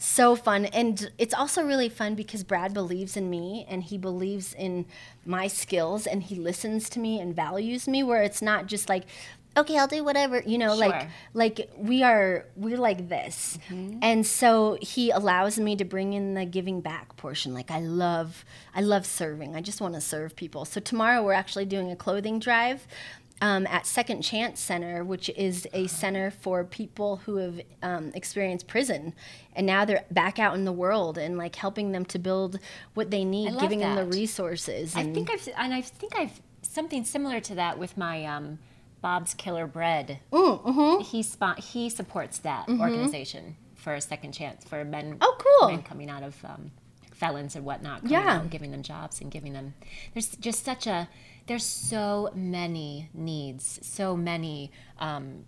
[0.01, 0.67] so fun.
[0.67, 4.87] And it's also really fun because Brad believes in me and he believes in
[5.27, 9.03] my skills and he listens to me and values me, where it's not just like,
[9.57, 11.11] okay, I'll do whatever, you know, like Sure.
[11.35, 13.59] like we are we're like this.
[14.03, 17.55] And so he allows me to bring in the giving back portion.
[17.55, 19.57] Like i love i love serving.
[19.57, 20.65] I just want to serve people.
[20.65, 22.87] So tomorrow we're actually doing a clothing drive
[23.41, 28.67] um, at second chance center which is a center for people who have um, experienced
[28.69, 29.15] prison.
[29.55, 32.59] And now they're back out in the world and like helping them to build
[32.95, 37.05] what they need giving them the resources I think I've and I think I've something
[37.05, 38.59] similar to that with my um,
[39.01, 40.21] Bob's Killer Bread.
[40.33, 41.01] Mm, mm-hmm.
[41.03, 45.19] He spot he supports that organization for a second chance for men.
[45.21, 45.71] Oh, cool.
[45.71, 46.73] Men coming out of um,
[47.15, 48.05] felons and whatnot.
[48.05, 48.41] Yeah.
[48.41, 49.75] out giving them jobs and giving them.
[50.15, 51.09] There's just such a.
[51.47, 55.45] There's so many needs, so many, um,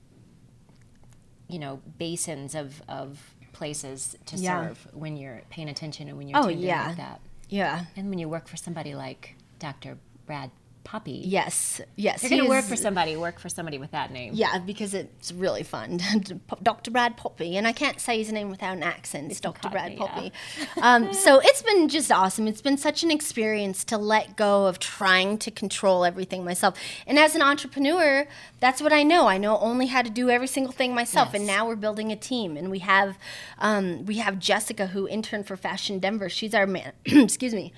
[1.49, 4.69] you know, basins of of places to Yeah.
[4.69, 6.87] serve when you're paying attention and when you're Oh, tuned in yeah.
[6.89, 7.21] like that.
[7.49, 9.99] yeah And when you work for somebody like Dr.
[10.25, 10.51] Brad
[10.85, 14.33] Poppy, yes yes you're going to work for somebody, work for somebody with that name.
[14.35, 16.01] Yeah, because it's really fun.
[16.63, 16.91] Dr.
[16.91, 19.31] Brad Poppy, and I can't say his name without an accent.
[19.31, 19.69] It's Dr.
[19.69, 20.81] Brad Poppy, Poppy.
[20.83, 22.47] um, so it's been just awesome.
[22.47, 26.77] It's been such an experience to let go of trying to control everything myself.
[27.07, 28.27] And as an entrepreneur,
[28.61, 29.27] that's what I know.
[29.27, 31.35] I know only how to do every single thing myself.
[31.35, 33.19] And now we're building a team, and we have
[33.59, 36.29] um, we have Jessica who interned for Fashion Denver.
[36.29, 36.93] She's our man.
[37.05, 37.73] excuse me.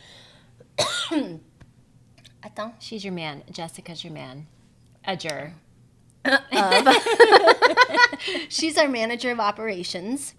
[2.42, 2.74] Attends.
[2.81, 3.42] She's your man.
[3.50, 4.46] Jessica's your man.
[5.07, 5.52] Edger.
[8.48, 10.35] She's our manager of operations.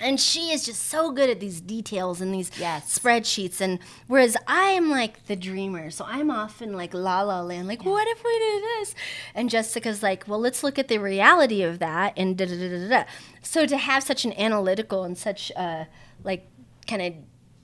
[0.00, 2.96] And she is just so good at these details and these Yes.
[2.98, 3.60] spreadsheets.
[3.60, 7.84] And whereas I am like the dreamer, so I'm often like la la land, like,
[7.84, 8.94] what if we do this?
[9.34, 12.68] And Jessica's like, well, let's look at the reality of that and da da da
[12.68, 13.04] da da.
[13.42, 15.88] So to have such an analytical and such a
[16.22, 16.46] like
[16.86, 17.14] kind of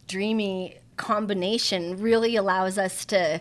[0.08, 3.40] dreamy combination really allows us to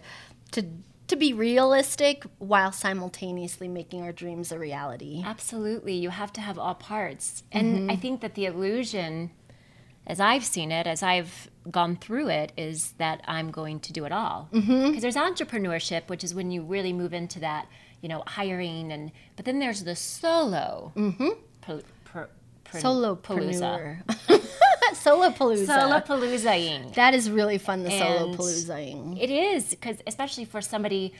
[0.51, 0.65] to
[1.07, 5.21] to be realistic while simultaneously making our dreams a reality.
[5.25, 5.93] Absolutely.
[5.95, 7.43] You have to have all parts.
[7.51, 7.91] And Mm-hmm.
[7.91, 9.31] I think that the illusion,
[10.07, 14.05] as I've seen it, as I've gone through it, is that I'm going to do
[14.05, 14.47] it all.
[14.51, 14.99] Because Mm-hmm.
[14.99, 17.67] there's entrepreneurship, which is when you really move into that,
[18.01, 20.93] you know, hiring, and but then there's the solo.
[20.95, 21.29] Mm-hmm.
[22.73, 23.99] Solopreneur.
[24.93, 25.67] Solopalooza.
[25.67, 26.93] Solopaloozaing.
[26.95, 29.21] that is really fun, the And- solopaloozaing.
[29.21, 31.13] It is because especially for somebody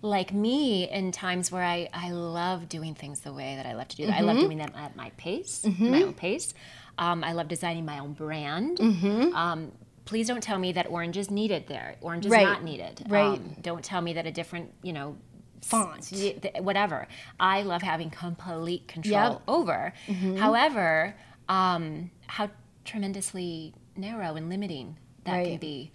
[0.00, 3.88] like me in times where I, I love doing things the way that I love
[3.88, 4.14] to do them.
[4.14, 4.26] I Mm-hmm.
[4.26, 6.54] love doing them at my pace, my own pace.
[6.98, 8.78] Um, I love designing my own brand.
[8.80, 9.72] Um,
[10.04, 11.96] please don't tell me that orange is needed there.
[12.00, 12.44] Orange is Mm-hmm.
[12.44, 12.52] Right.
[12.52, 13.04] not needed.
[13.08, 13.38] Right.
[13.38, 15.16] Um, don't tell me that a different, you know,
[15.62, 16.12] Font.
[16.60, 17.08] whatever.
[17.40, 19.32] I love having complete control Yep.
[19.46, 19.50] Mm-hmm.
[19.50, 19.92] over.
[20.38, 21.14] However,
[21.48, 22.50] um, how
[22.88, 25.92] tremendously narrow and limiting that can be.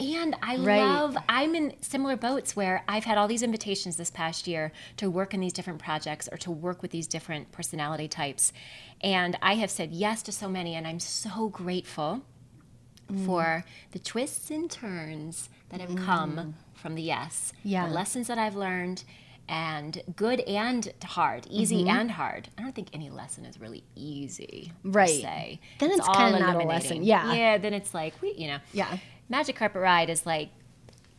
[0.00, 0.80] And I Right.
[0.82, 5.08] love, I'm in similar boats where I've had all these invitations this past year to
[5.08, 8.52] work in these different projects or to work with these different personality types.
[9.02, 12.22] And I have said yes to so many, and I'm so grateful
[13.10, 13.26] Mm.
[13.26, 17.52] for the twists and turns that have come from the yes.
[17.62, 17.86] Yeah.
[17.86, 19.04] The lessons that I've learned
[19.48, 22.48] and good and hard, easy and hard.
[22.56, 24.72] I don't think any lesson is really easy.
[24.82, 25.58] Right.
[25.78, 27.32] Then it's all kinda not a lesson, yeah.
[27.32, 27.58] Yeah.
[27.58, 28.58] Then it's like we, you know.
[28.72, 28.96] Yeah.
[29.28, 30.50] Magic carpet ride is like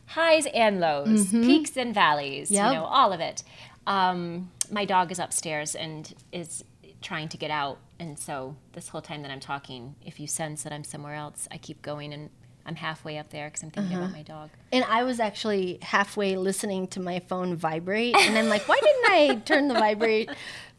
[0.06, 2.48] highs and lows, peaks and valleys.
[2.48, 2.54] Mm-hmm.
[2.54, 2.66] Yep.
[2.72, 3.42] You know, all of it.
[3.86, 6.64] Um, my dog is upstairs and is
[7.02, 10.62] trying to get out, and so this whole time that I'm talking, if you sense
[10.62, 12.30] that I'm somewhere else, I keep going and.
[12.66, 14.04] I'm halfway up there because I'm thinking Uh-huh.
[14.06, 14.50] about my dog.
[14.72, 19.10] And I was actually halfway listening to my phone vibrate, and I'm like, why didn't
[19.10, 20.30] I turn the vibrate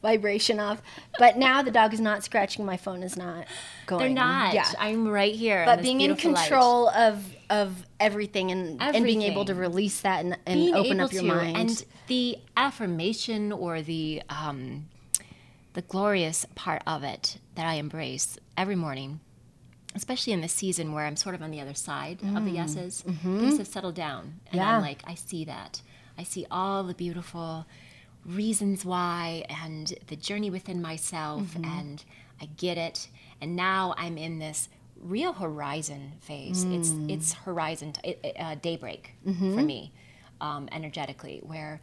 [0.01, 0.81] vibration off?
[1.19, 2.65] But now the dog is not scratching.
[2.65, 3.45] My phone is not
[3.85, 3.99] going.
[3.99, 4.53] They're not.
[4.55, 4.65] Yeah.
[4.79, 5.63] I'm right here.
[5.65, 10.35] But being in control of of everything and and being able to release that and,
[10.47, 11.57] and being open up your to, mind.
[11.57, 14.87] and the affirmation or the um,
[15.73, 19.19] the glorious part of it that I embrace every morning,
[19.95, 23.01] especially in the season where I'm sort of on the other side of the yeses,
[23.01, 24.47] things have settled down, and Mm.
[24.49, 24.57] Mm-hmm.
[24.57, 24.75] Yeah.
[24.77, 25.81] I'm like, I see that,
[26.17, 27.65] I see all the beautiful
[28.25, 31.65] reasons why and the journey within myself, Mm-hmm.
[31.65, 32.03] and
[32.41, 33.07] I get it,
[33.41, 34.67] and now I'm in this
[34.99, 36.63] real horizon phase.
[36.65, 37.11] It's Mm.
[37.11, 39.53] it's horizon t- it, uh, daybreak Mm-hmm.
[39.55, 39.91] for me,
[40.41, 41.81] um, energetically, where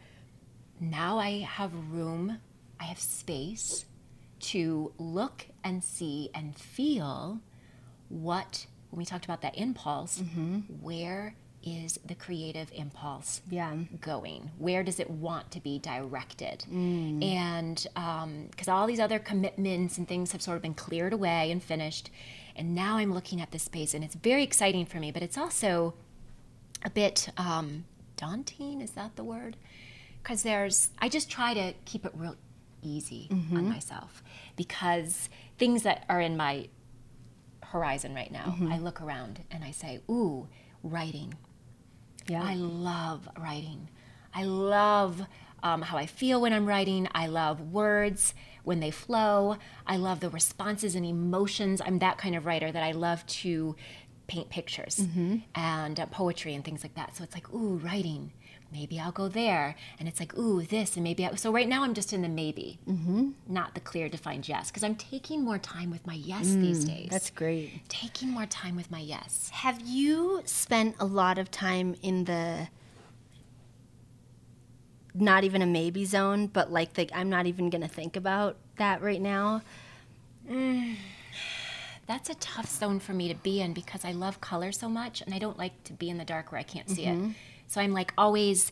[0.79, 2.39] now I have room,
[2.79, 3.85] I have space
[4.51, 7.39] to look and see and feel
[8.13, 10.59] what when we talked about that impulse, Mm-hmm.
[10.81, 13.73] where is the creative impulse yeah.
[14.01, 14.51] going?
[14.59, 16.65] Where does it want to be directed?
[16.71, 17.23] Mm.
[17.23, 21.63] And because all these other commitments and things have sort of been cleared away and
[21.63, 22.09] finished,
[22.55, 25.37] and now I'm looking at this space, and it's very exciting for me, but it's
[25.37, 25.93] also
[26.83, 27.85] a bit um,
[28.17, 28.81] daunting.
[28.81, 29.55] Is that the word?
[30.21, 32.35] Because there's, I just try to keep it real
[32.83, 33.57] easy Mm-hmm.
[33.57, 34.21] on myself
[34.57, 36.67] because things that are in my
[37.73, 38.71] horizon right now, Mm-hmm.
[38.71, 40.47] I look around and I say, ooh,
[40.83, 41.33] writing.
[42.27, 42.43] Yeah.
[42.43, 43.89] I love writing.
[44.33, 45.21] I love
[45.61, 47.07] um, how I feel when I'm writing.
[47.13, 48.33] I love words
[48.63, 49.57] when they flow.
[49.87, 51.81] I love the responses and emotions.
[51.85, 53.75] I'm that kind of writer that I love to
[54.27, 55.37] paint pictures Mm-hmm.
[55.55, 57.15] and uh, poetry and things like that.
[57.15, 58.31] So it's like, ooh, writing.
[58.73, 59.75] Maybe I'll go there.
[59.99, 61.35] And it's like, ooh, this, and maybe I.
[61.35, 63.29] So right now I'm just in the maybe, mm-hmm.
[63.47, 67.07] not the clear defined yes, because I'm taking more time with my yes these days.
[67.07, 67.87] Mm, That's great.
[67.87, 69.49] taking more time with my yes.
[69.53, 72.67] Have you spent a lot of time in the
[75.13, 79.01] not even a maybe zone, but like the I'm not even gonna think about that
[79.03, 79.61] right now?
[82.05, 85.21] That's a tough zone for me to be in because I love color so much
[85.21, 87.35] and I don't like to be in the dark where I can't see it.
[87.73, 88.71] So I'm like always,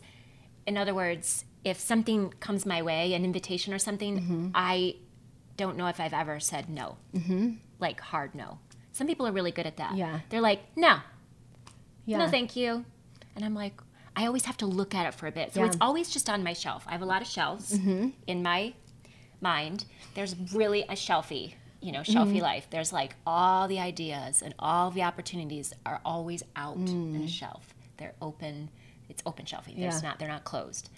[0.64, 4.48] in other words, if something comes my way, an invitation or something, mm-hmm.
[4.54, 4.94] I
[5.56, 7.54] don't know if I've ever said no, mm-hmm.
[7.80, 8.60] like hard no.
[8.92, 9.96] Some people are really good at that.
[9.96, 10.20] Yeah.
[10.28, 11.00] They're like, no,
[12.06, 12.18] Yeah.
[12.18, 12.84] no, thank you.
[13.34, 13.80] And I'm like,
[14.14, 15.52] I always have to look at it for a bit.
[15.52, 15.66] So Yeah.
[15.66, 16.84] it's always just on my shelf.
[16.86, 18.10] I have a lot of shelves mm-hmm.
[18.28, 18.72] in my
[19.40, 19.84] mind.
[20.14, 22.42] There's really a shelfie, you know, shelfie mm-hmm.
[22.42, 22.68] life.
[22.70, 27.28] There's like all the ideas and all the opportunities are always out in a mm.
[27.28, 27.74] shelf.
[27.96, 28.68] They're open.
[29.08, 29.44] It's open.
[29.46, 30.00] There's Yeah.
[30.08, 30.18] not.
[30.18, 30.90] They're not closed.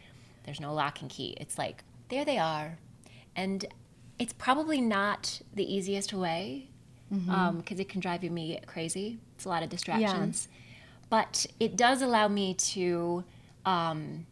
[0.44, 1.36] There's no lock and key.
[1.40, 2.78] It's like there they are,
[3.34, 3.64] and
[4.18, 6.68] it's probably not the easiest way
[7.10, 9.18] because it can drive you me crazy.
[9.36, 10.48] It's a lot of distractions
[11.10, 13.22] but it does allow me to
[13.66, 14.26] um,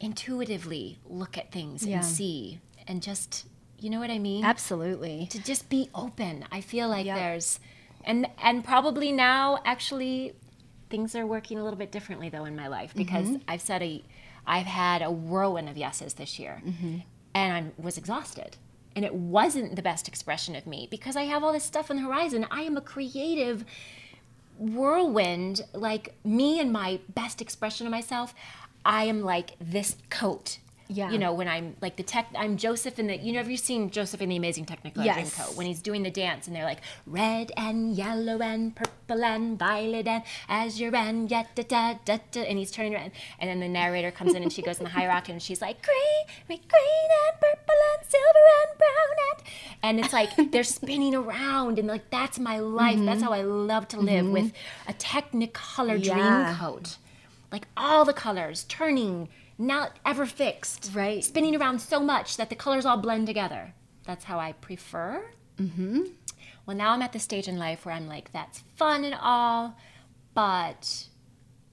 [0.00, 1.96] intuitively look at things Yeah.
[1.96, 3.46] and see and just
[3.78, 5.26] you know what i mean Absolutely.
[5.30, 7.16] to just be open i feel like Yep.
[7.16, 7.60] there's
[8.04, 10.32] and and probably now actually
[10.94, 13.50] things are working a little bit differently though in my life because Mm-hmm.
[13.52, 14.02] i've said a
[14.46, 16.96] i've had a whirlwind of yeses this year Mm-hmm.
[17.34, 18.56] and i was exhausted
[18.96, 21.96] and it wasn't the best expression of me because i have all this stuff on
[21.96, 23.64] the horizon i am a creative
[24.58, 28.34] whirlwind, like me and my best expression of myself,
[28.84, 30.58] I am like this coat.
[30.88, 31.10] Yeah.
[31.10, 33.56] You know, when I'm like the tech, I'm Joseph in the, you know, have you
[33.56, 35.34] seen Joseph in the Amazing Technicolor Yes.
[35.34, 35.56] Dreamcoat?
[35.56, 40.06] When he's doing the dance and they're like, red and yellow and purple and violet
[40.06, 43.12] and azure and yet da da da da, and he's turning around.
[43.38, 45.62] And then the narrator comes in and she goes in the high rock and she's
[45.62, 49.42] like, green, green and purple and silver and brown and,
[49.82, 52.98] and it's like they're spinning around and like that's my life.
[52.98, 53.24] That's mm-hmm.
[53.24, 54.32] how I love to live mm-hmm.
[54.32, 54.52] with
[54.86, 56.56] a Technicolor Yeah.
[56.58, 56.98] Dreamcoat.
[57.50, 60.90] Like all the colors turning, not ever fixed.
[60.94, 61.22] Right.
[61.22, 63.74] Spinning around so much that the colors all blend together.
[64.04, 65.24] That's how I prefer.
[65.58, 66.02] Mm-hmm.
[66.66, 69.76] Well, now I'm at the stage in life where I'm like, that's fun and all,
[70.34, 71.08] but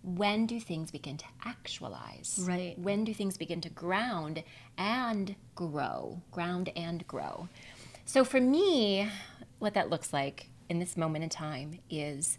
[0.03, 2.39] when do things begin to actualize?
[2.41, 2.77] Right.
[2.77, 4.43] When do things begin to ground
[4.77, 6.21] and grow?
[6.31, 7.47] Ground and grow.
[8.05, 9.07] So for me,
[9.59, 12.37] what that looks like in this moment in time is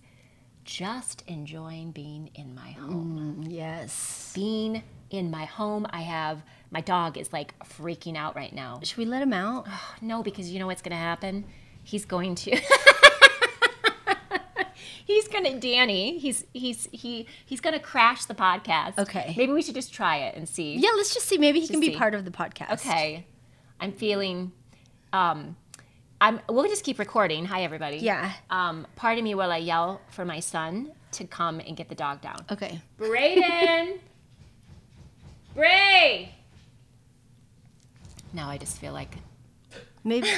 [0.64, 3.44] just enjoying being in my home.
[3.48, 4.32] Yes.
[4.34, 8.80] Being in my home, I have my dog is like freaking out right now.
[8.82, 9.66] Should we let him out?
[10.00, 11.44] No, because you know what's going to happen?
[11.84, 12.60] He's going to
[15.04, 16.18] He's gonna Danny.
[16.18, 18.98] He's he's he he's gonna crash the podcast.
[18.98, 19.34] Okay.
[19.36, 20.76] Maybe we should just try it and see.
[20.76, 21.38] Yeah, let's just see.
[21.38, 21.96] Maybe he can be see.
[21.96, 22.72] part of the podcast.
[22.74, 23.26] Okay.
[23.80, 24.52] I'm feeling
[25.12, 25.56] um
[26.22, 27.46] I'm we'll just keep recording.
[27.46, 27.96] Hi everybody.
[27.96, 28.32] Yeah.
[28.48, 31.96] Um part of me while I yell for my son to come and get the
[31.96, 32.44] dog down.
[32.48, 32.80] Okay.
[32.96, 33.98] Brayden!
[35.56, 36.32] Bray!
[38.32, 39.16] Now I just feel like
[40.04, 40.28] Maybe.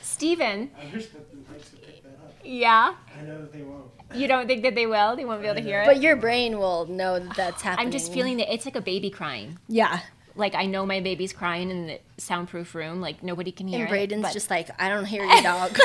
[0.00, 0.70] Steven.
[0.78, 2.34] I wish that the mics would pick that up.
[2.42, 2.94] Yeah.
[3.18, 3.90] I know that they won't.
[4.14, 5.16] You don't think that they will?
[5.16, 5.86] They won't be able to hear it?
[5.86, 7.86] but your brain will know that that's happening.
[7.86, 9.58] I'm just feeling that it's like a baby crying.
[9.68, 10.00] Yeah.
[10.36, 13.00] Like I know my baby's crying in the soundproof room.
[13.00, 14.10] Like nobody can hear And it.
[14.10, 15.76] Brayden's but just like, I don't hear your dog.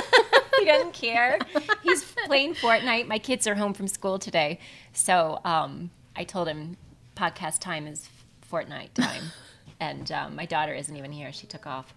[0.60, 1.40] he doesn't care.
[1.84, 3.08] He's playing Fortnite.
[3.08, 4.60] My kids are home from school today,
[4.94, 6.78] so um, I told him
[7.16, 8.10] podcast time is
[8.52, 9.24] Fortnite time,
[9.80, 11.32] and um, my daughter isn't even here.
[11.34, 11.94] She took off.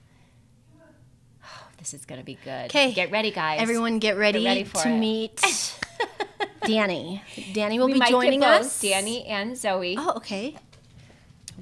[1.45, 2.67] Oh, this is gonna be good.
[2.67, 3.61] Okay, get ready, guys.
[3.61, 4.99] Everyone get ready, ready for to it.
[4.99, 5.75] meet
[6.65, 7.23] Danny.
[7.55, 8.81] Danny will we be joining get us.
[8.81, 9.97] Danny and Zoe.
[9.99, 10.57] Oh, okay.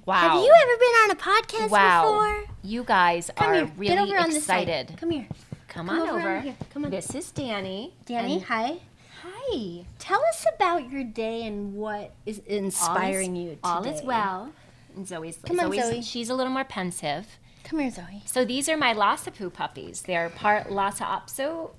[0.07, 0.14] Wow!
[0.14, 2.02] Have you ever been on a podcast wow!
[2.02, 2.54] before?
[2.62, 3.72] You guys Come are here.
[3.76, 4.88] really Get over on this excited.
[4.90, 4.98] side.
[4.98, 5.26] Come here.
[5.68, 6.40] Come, Come on over over.
[6.40, 6.57] here.
[6.72, 6.90] Come on.
[6.90, 7.94] This is Danny.
[8.07, 8.76] Danny, And- hi.
[9.22, 9.84] hi.
[9.98, 13.61] Tell us about your day and what is inspiring all is, you today.
[13.62, 14.52] All is well.
[14.96, 16.02] And Zoe's, Come on, Zoe's Zoe.
[16.02, 17.26] she's a little more pensive.
[17.64, 18.22] Come here, Zoe.
[18.24, 20.02] So these are my Lhasa Poo puppies.
[20.02, 21.70] They're part Lhasa Apso,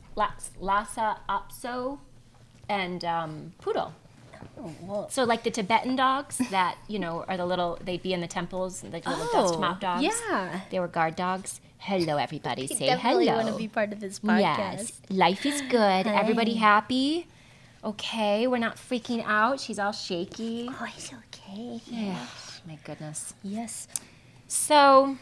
[0.59, 1.99] Lhasa Apso,
[2.69, 3.93] and um, Poodle.
[4.89, 5.07] Oh.
[5.09, 8.27] So like the Tibetan dogs that you know are the little they'd be in the
[8.27, 10.03] temples, like the little oh, dust Oh, mop dogs.
[10.03, 10.61] yeah.
[10.71, 11.61] they were guard dogs.
[11.79, 12.63] Hello, everybody.
[12.63, 13.43] You Say definitely hello.
[13.43, 14.39] want to be part of this podcast.
[14.39, 16.07] Yes, life is good.
[16.07, 17.27] Everybody happy.
[17.83, 19.59] Okay, we're not freaking out.
[19.59, 20.67] She's all shaky.
[20.71, 21.79] Oh, it's okay.
[21.85, 22.25] Yeah,
[22.67, 23.33] my goodness.
[23.43, 23.87] Yes.
[24.47, 25.17] So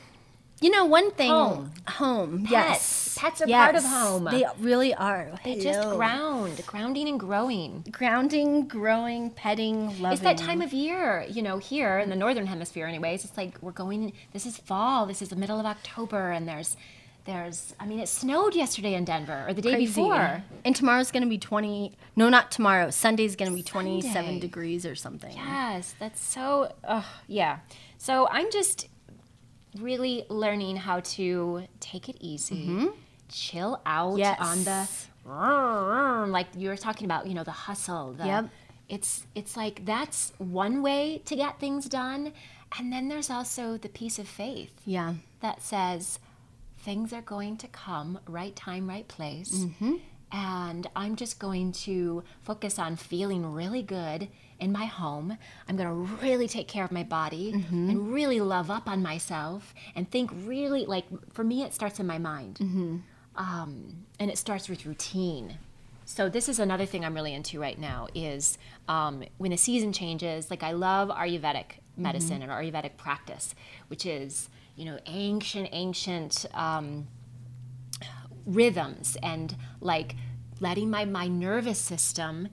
[0.62, 1.30] You know, one thing.
[1.30, 1.72] Home.
[1.88, 2.40] Home.
[2.42, 2.52] Pets.
[2.52, 3.18] Yes.
[3.20, 4.26] Pets are part of home.
[4.26, 5.32] They really are.
[5.44, 7.84] they just ground, grounding and growing.
[7.92, 10.14] Grounding, growing, petting, loving.
[10.14, 13.26] It's that time of year, you know, here in the northern hemisphere anyways.
[13.26, 16.78] It's like we're going this is fall, this is the middle of October and there's
[17.26, 20.02] there's I mean it snowed yesterday in Denver or the day Crazy.
[20.02, 20.44] before.
[20.64, 21.94] And tomorrow's going to be 20.
[22.16, 22.92] No, not tomorrow.
[22.92, 24.40] Sunday's going to be 27 Sunday.
[24.40, 25.36] degrees or something.
[25.36, 27.60] Yes, that's so uh, yeah.
[27.98, 28.88] So I'm just
[29.80, 32.68] really learning how to take it easy.
[32.68, 32.88] Mm-hmm.
[33.30, 34.38] Chill out Yes.
[34.40, 34.88] on the
[36.32, 38.14] like you were talking about, you know, the hustle.
[38.14, 38.50] The, Yep.
[38.88, 42.34] It's it's like that's one way to get things done,
[42.78, 45.16] and then there's also the piece of faith Yeah.
[45.42, 46.20] that says
[46.78, 49.66] things are going to come right time, right place.
[50.32, 54.28] And I'm just going to focus on feeling really good
[54.60, 55.38] in my home.
[55.68, 57.52] I'm going to really take care of my body
[57.90, 62.08] and really love up on myself and think really like for me, it starts in
[62.08, 62.60] my mind.
[63.38, 65.58] Um, and it starts with routine.
[66.06, 69.92] So this is another thing I'm really into right now is um, when the season
[69.92, 70.50] changes.
[70.50, 73.56] Like I love Ayurvedic medicine and Ayurvedic practice,
[73.88, 77.08] which is you know ancient, ancient um,
[78.46, 80.16] rhythms and like
[80.60, 82.50] letting my my nervous system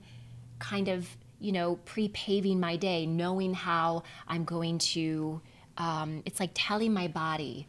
[0.59, 5.41] kind of you know pre-paving my day, knowing how I'm going to.
[5.77, 7.67] Um, it's like telling my body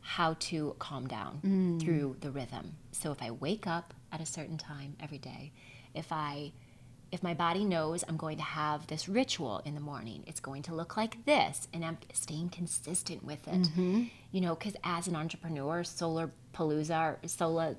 [0.00, 2.76] how to calm down through the rhythm.
[2.92, 5.52] So if I wake up at a certain time every day,
[5.94, 6.52] if I
[7.12, 10.62] if my body knows I'm going to have this ritual in the morning, it's going
[10.62, 13.68] to look like this, and I'm staying consistent with it.
[14.32, 17.76] You know, because as an entrepreneur, solar palooza or solo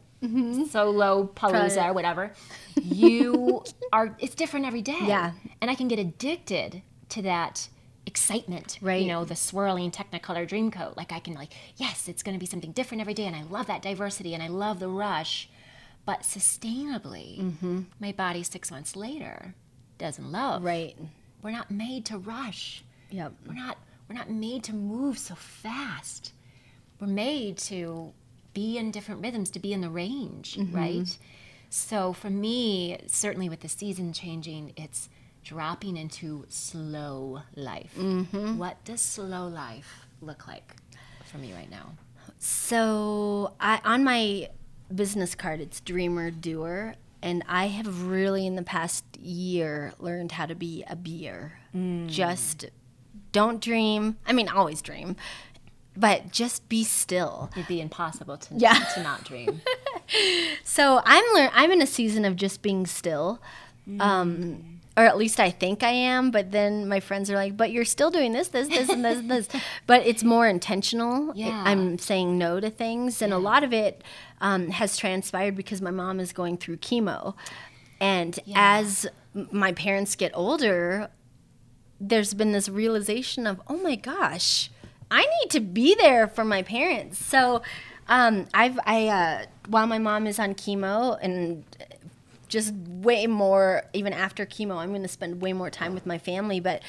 [0.70, 2.32] solo palooza or whatever,
[2.82, 3.64] you
[3.94, 4.16] are.
[4.20, 4.98] It's different every day.
[5.02, 5.32] Yeah.
[5.62, 7.70] and I can get addicted to that
[8.08, 9.02] excitement Right.
[9.02, 12.40] you know the swirling technicolor dream coat like i can like yes it's going to
[12.40, 15.50] be something different every day and i love that diversity and i love the rush
[16.06, 17.82] but sustainably Mm-hmm.
[18.00, 19.56] my body six months later
[19.98, 20.96] doesn't love Right.
[21.42, 23.34] we're not made to rush Yep.
[23.48, 26.32] we're not we're not made to move so fast
[27.02, 28.14] we're made to
[28.56, 30.76] be in different rhythms to be in the range mm-hmm.
[30.76, 31.18] right
[31.70, 35.10] so for me certainly with the season changing it's
[35.43, 38.58] dropping into slow life mm-hmm.
[38.58, 40.76] what does slow life look like
[41.26, 41.91] for me right now
[42.39, 44.49] So I on my
[44.93, 50.45] business card it's dreamer doer and I have really in the past year learned how
[50.45, 51.60] to be a beer.
[51.76, 52.08] Mm.
[52.08, 52.66] Just
[53.32, 54.18] don't dream.
[54.28, 55.16] I mean always dream.
[55.98, 57.50] But just be still.
[57.56, 58.74] it'd be impossible to, Yeah.
[58.96, 59.62] to not dream
[60.64, 63.41] so I'm lear- I'm in a season of just being still.
[64.00, 67.72] Um, or at least I think I am, but then my friends are like, "But
[67.72, 69.48] you're still doing this, this, this, and this, and this."
[69.88, 71.34] But it's more intentional.
[71.36, 71.62] Yeah.
[71.66, 74.04] I'm saying no to things, and a lot of it
[74.41, 77.36] um, has transpired because my mom is going through chemo,
[78.00, 79.06] and as
[79.52, 81.10] my parents get older,
[82.00, 84.70] there's been this realization of, oh my gosh,
[85.12, 87.24] I need to be there for my parents.
[87.24, 87.62] So,
[88.08, 91.64] um, I've I uh, while my mom is on chemo and
[92.47, 96.20] just way more even after chemo i'm going to spend way more time with my
[96.20, 96.80] family but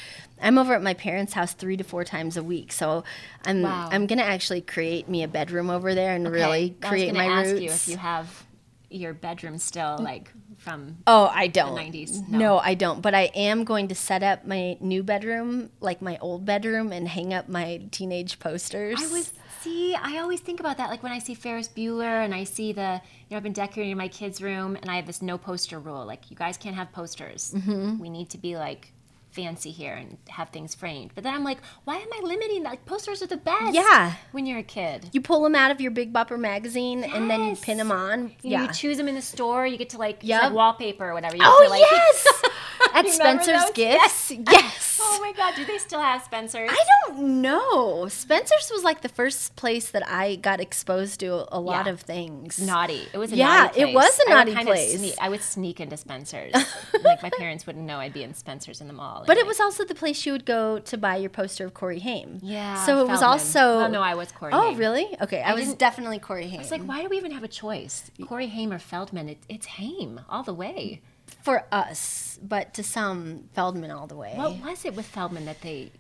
[0.42, 3.02] i'm over at my parents house three to four times a week so
[3.46, 3.88] i'm Wow.
[3.90, 7.12] i'm going to actually create me a bedroom over there and really Okay, create I
[7.12, 8.44] was my ask roots you if you have
[8.90, 10.30] your bedroom still like
[10.66, 11.76] from Oh, I don't.
[11.78, 12.28] 90s?
[12.28, 12.38] No.
[12.38, 12.58] No.
[12.58, 13.00] I don't.
[13.00, 17.06] But I am going to set up my new bedroom, like my old bedroom, and
[17.06, 19.00] hang up my teenage posters.
[19.00, 19.94] I was see.
[19.94, 20.90] I always think about that.
[20.90, 23.96] Like when I see Ferris Bueller and I see the, you know, I've been decorating
[23.96, 26.04] my kids' room and I have this no poster rule.
[26.04, 27.52] Like you guys can't have posters.
[27.56, 27.98] Mm-hmm.
[27.98, 28.92] We need to be like
[29.36, 31.12] fancy here and have things framed.
[31.14, 32.70] But then I'm like, why am I limiting that?
[32.70, 33.74] Like posters are the best.
[33.74, 34.14] Yeah.
[34.32, 35.10] When you're a kid.
[35.12, 38.18] You pull them out of your Big Bopper magazine and then you pin them on.
[38.20, 38.62] You, know, yeah.
[38.62, 39.66] you choose them in the store.
[39.66, 40.42] You get to like, Yep.
[40.42, 41.36] like wallpaper or whatever.
[41.36, 42.26] You oh to, like, yes,
[42.94, 43.72] at Spencer's those?
[43.72, 44.32] Gifts.
[44.50, 44.85] Yes.
[45.16, 46.68] Oh my god, do they still have Spencer's?
[46.70, 48.06] I don't know.
[48.08, 51.92] Spencer's was like the first place that I got exposed to a lot Yeah.
[51.92, 52.58] of things.
[52.58, 53.06] naughty.
[53.14, 54.98] It was a Yeah, naughty it was a naughty of place.
[54.98, 56.52] sneak- I would sneak into Spencer's.
[57.04, 59.24] like my parents wouldn't know I'd be in Spencer's in the mall.
[59.26, 61.72] But it like- was also the place you would go to buy your poster of
[61.74, 62.38] Corey Haim.
[62.42, 62.84] Yeah.
[62.84, 63.78] So it was also.
[63.78, 64.52] Well, no, I was Corey.
[64.52, 64.78] Oh, Haim.
[64.78, 65.16] really?
[65.22, 66.60] Okay, I, was definitely Corey Haim.
[66.60, 68.10] It's like, why do we even have a choice?
[68.26, 69.30] Corey Haim or Feldman?
[69.30, 71.00] It, it's Haim all the way.
[71.46, 74.32] For us, but to some, Feldman all the way.
[74.34, 75.92] What was it with Feldman that they?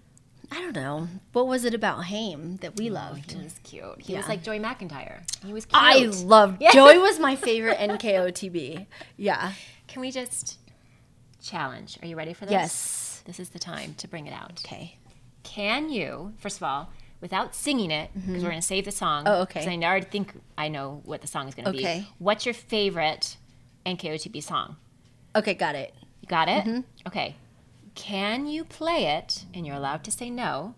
[0.50, 1.06] I don't know.
[1.32, 3.30] What was it about Haim that we Oh, loved?
[3.30, 4.00] he was cute.
[4.00, 5.20] He was like Joey McIntyre.
[5.44, 5.80] He was cute.
[5.80, 8.86] I loved Joey was my favorite NKOTB.
[9.16, 9.52] Yeah.
[9.86, 10.58] Can we just
[11.40, 11.96] challenge?
[12.02, 12.52] Are you ready for this?
[12.52, 13.22] Yes.
[13.24, 14.60] This is the time to bring it out.
[14.64, 14.98] Okay.
[15.44, 16.90] Can you, first of all,
[17.20, 18.42] without singing it, because mm-hmm.
[18.42, 19.22] we're going to save the song.
[19.26, 19.60] Oh, okay.
[19.60, 22.00] Because I already think I know what the song is going to Okay.
[22.00, 22.08] be.
[22.18, 23.36] What's your favorite
[23.86, 24.76] NKOTB song?
[25.36, 25.94] Okay, got it.
[26.22, 26.64] You got it?
[26.64, 26.80] Mm-hmm.
[27.06, 27.36] Okay.
[27.94, 29.44] Can you play it?
[29.54, 30.74] And you're allowed to say no.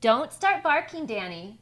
[0.00, 1.58] Don't start barking, Danny.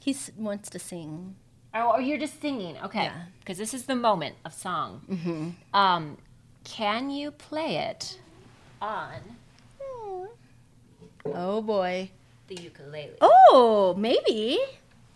[0.00, 1.34] He s- wants to sing.
[1.74, 2.76] Or, or you're just singing.
[2.84, 3.04] Okay.
[3.04, 3.22] Yeah.
[3.40, 5.02] Because this is the moment of song.
[5.10, 5.50] Mm-hmm.
[5.76, 6.18] Um,
[6.64, 8.18] can you play it
[8.80, 9.36] on
[11.26, 12.10] Oh boy.
[12.48, 13.12] the ukulele?
[13.20, 14.58] Oh, maybe.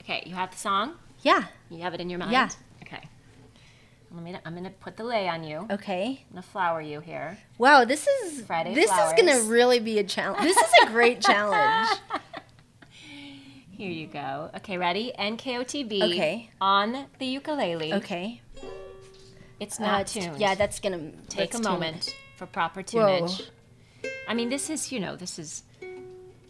[0.02, 0.94] Okay, you have the song?
[1.20, 1.44] Yeah.
[1.70, 2.32] You have it in your mind?
[2.32, 2.48] Yeah.
[4.10, 5.66] Let me, I'm going to put the lei on you.
[5.70, 6.24] Okay.
[6.30, 7.38] I'm to flower you here.
[7.58, 10.42] Wow, this is Friday This is gonna really be a challenge.
[10.42, 11.88] This is a great challenge.
[13.70, 14.50] Here you go.
[14.56, 15.12] Okay, ready?
[15.18, 16.02] NKOTB.
[16.02, 16.50] Okay.
[16.60, 17.94] On the ukulele.
[17.94, 18.40] Okay.
[19.60, 20.40] It's Uh, not it's- tuned.
[20.40, 23.28] Yeah, that's gonna Take a tune moment for proper Whoa.
[24.26, 25.62] I mean, this is, you know, this is.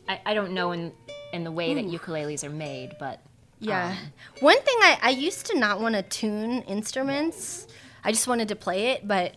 [0.08, 0.92] I, I don't know in
[1.32, 3.20] in the way that ukuleles are made, but
[3.60, 3.88] Yeah.
[3.90, 3.96] um,
[4.40, 7.66] One thing I, I used to not want to tune instruments.
[8.04, 9.36] I just wanted to play it, but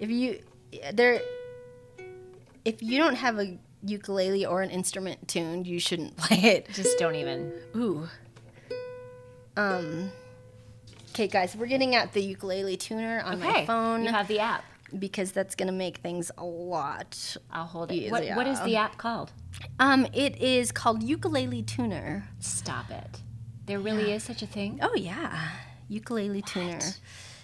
[0.00, 0.40] if you
[0.92, 1.20] there
[2.64, 6.68] if you don't have a ukulele or an instrument tuned, you shouldn't play it.
[6.72, 7.52] just don't even.
[7.76, 8.08] Ooh.
[9.56, 10.10] Um
[11.10, 13.60] Okay, guys, we're getting out the ukulele tuner on Okay.
[13.60, 14.64] my phone You have the app.
[14.98, 17.36] because that's going to make things a lot.
[17.52, 18.10] I'll hold it.
[18.10, 19.30] What, what is the app called?
[19.78, 22.28] Um it is called Ukulele Tuner.
[22.40, 23.20] Stop it.
[23.66, 24.78] There really is such a thing.
[24.82, 25.48] Oh yeah.
[25.88, 26.78] Ukulele tuner.
[26.80, 26.92] I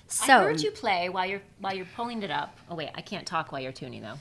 [0.06, 2.58] So heard you play while you're while you're pulling it up.
[2.68, 4.18] Oh wait, I can't talk while you're tuning though.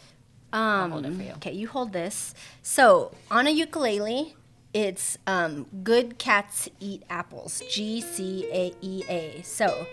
[0.57, 1.31] Um, hold it for you.
[1.33, 2.33] Okay, you hold this.
[2.61, 4.35] So on a ukulele,
[4.73, 9.41] it's um, "Good Cats Eat Apples." G C A E A.
[9.43, 9.85] So,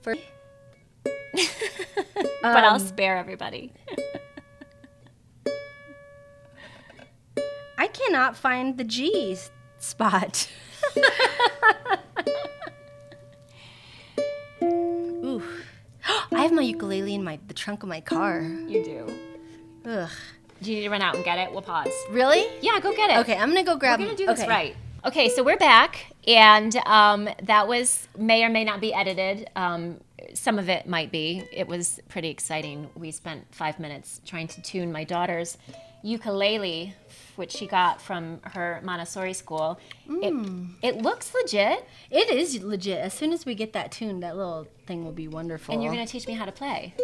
[0.00, 0.14] for
[1.04, 3.72] but I'll Um, spare everybody.
[7.78, 9.36] I cannot find the G
[9.78, 10.48] spot.
[14.62, 15.42] Ooh,
[16.32, 18.42] I have my ukulele in my the trunk of my car.
[18.42, 19.12] You do.
[19.84, 20.10] Ugh.
[20.62, 21.50] Do you need to run out and get it?
[21.50, 21.92] We'll pause.
[22.10, 22.46] Really?
[22.60, 23.16] Yeah, go get it.
[23.18, 23.98] Okay, I'm gonna go grab.
[23.98, 24.48] We're gonna do this okay.
[24.48, 24.76] right.
[25.04, 29.50] Okay, so we're back, and um, that was may or may not be edited.
[29.56, 29.98] Um,
[30.34, 31.42] some of it might be.
[31.52, 32.88] It was pretty exciting.
[32.94, 35.58] We spent five minutes trying to tune my daughter's
[36.02, 36.94] ukulele,
[37.36, 39.78] which she got from her Montessori school.
[40.08, 40.74] Mm.
[40.82, 42.98] It, it looks legit, It is legit.
[42.98, 45.72] As soon as we get that tuned, that little thing will be wonderful.
[45.74, 46.94] and you're going to teach me how to play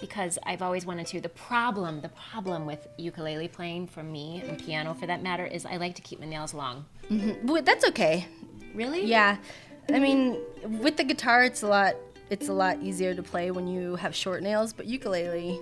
[0.00, 1.20] because I've always wanted to.
[1.20, 5.64] The problem, the problem with ukulele playing for me and piano for that matter is
[5.66, 6.86] I like to keep my nails long.
[7.44, 8.26] Well, that's okay.
[8.74, 9.04] Really?
[9.04, 9.36] Yeah.
[9.92, 10.38] I mean,
[10.80, 11.96] with the guitar, it's a lot.
[12.30, 14.72] It's a lot easier to play when you have short nails.
[14.72, 15.58] But ukulele,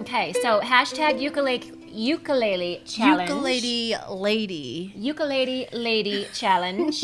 [0.00, 1.58] Okay, so hashtag ukulele
[1.92, 3.30] ukulele challenge.
[3.30, 7.00] ukulele lady, Ukulele lady challenge.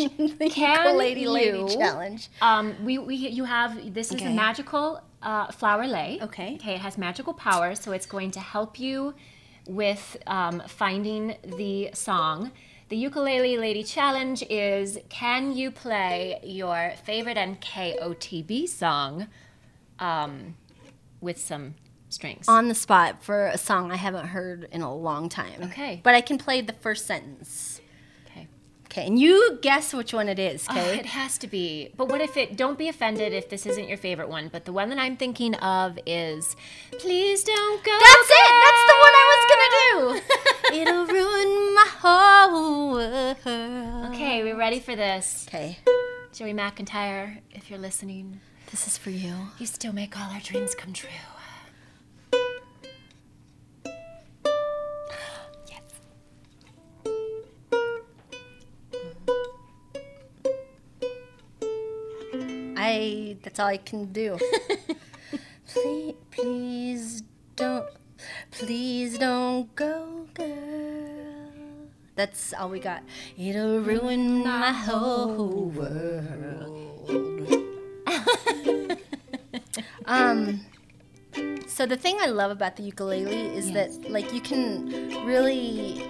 [0.51, 2.29] Can ukulele lady you- challenge.
[2.41, 6.19] Um, we, we you have this is a magical uh, flower lei.
[6.23, 6.55] Okay.
[6.55, 9.15] Okay, it has magical powers, so it's going to help you
[9.67, 12.53] with um, finding the song.
[12.89, 19.27] The ukulele lady challenge is: Can you play your favorite NKOTB song
[19.99, 20.57] um,
[21.21, 21.75] with some
[22.17, 22.49] strings?
[22.49, 25.63] On the spot for a song I haven't heard in a long time.
[25.71, 26.01] Okay.
[26.03, 27.81] But I can play the first sentence.
[28.29, 28.49] okay.
[28.87, 30.67] Okay, and you guess which one it is.
[30.69, 30.99] Oh, Okay.
[31.01, 31.91] it has to be.
[31.97, 32.57] But what if it?
[32.57, 34.49] Don't be offended if this isn't your favorite one.
[34.49, 36.57] But the one that I'm thinking of is,
[36.99, 38.53] "Please don't go." That's it.
[38.65, 40.77] That's the one I was gonna do.
[40.81, 44.13] It'll ruin my whole world.
[44.15, 45.47] Okay, we ready for this?
[45.49, 45.79] Okay.
[46.33, 48.41] Joey McIntyre, if you're listening,
[48.71, 49.35] This is for you.
[49.59, 51.09] you still make all our dreams come true.
[62.97, 63.37] I.
[63.43, 64.39] That's all I can do.
[65.67, 67.23] please, please
[67.57, 67.87] don't.
[68.51, 70.57] Please don't go, girl.
[72.15, 73.03] That's all we got.
[73.37, 77.11] It'll ruin my whole world.
[80.07, 80.61] um.
[81.69, 83.99] So the thing I love about the ukulele is Yes.
[83.99, 84.89] that like you can
[85.27, 86.01] really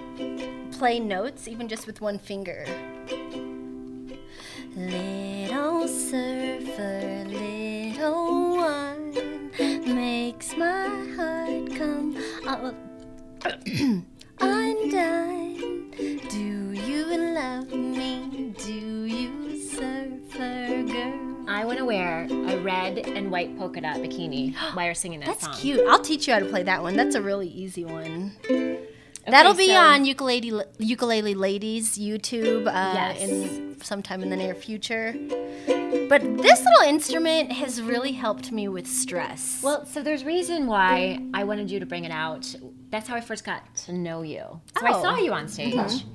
[0.71, 2.63] play notes even just with one finger.
[5.67, 9.51] Little surfer, little one,
[9.93, 10.87] makes my
[11.17, 12.15] heart come
[12.47, 12.73] up
[14.39, 15.89] undone.
[16.29, 18.53] Do you love me?
[18.57, 21.45] Do you, surfer girl?
[21.49, 25.25] I want to wear a red and white polka dot bikini while you're singing that
[25.25, 25.55] That's song.
[25.55, 25.85] cute.
[25.89, 26.95] I'll teach you how to play that one.
[26.95, 28.31] That's a really easy one.
[29.27, 33.21] That'll be so- on ukulele ukulele ladies YouTube uh, Yes.
[33.21, 35.13] in sometime in the near future.
[36.09, 39.61] But this little instrument has really helped me with stress.
[39.63, 42.53] Well, so there's reason why I wanted you to bring it out.
[42.89, 44.61] That's how I first got to know you.
[44.79, 45.01] So I Oh.
[45.01, 46.05] saw you on stage,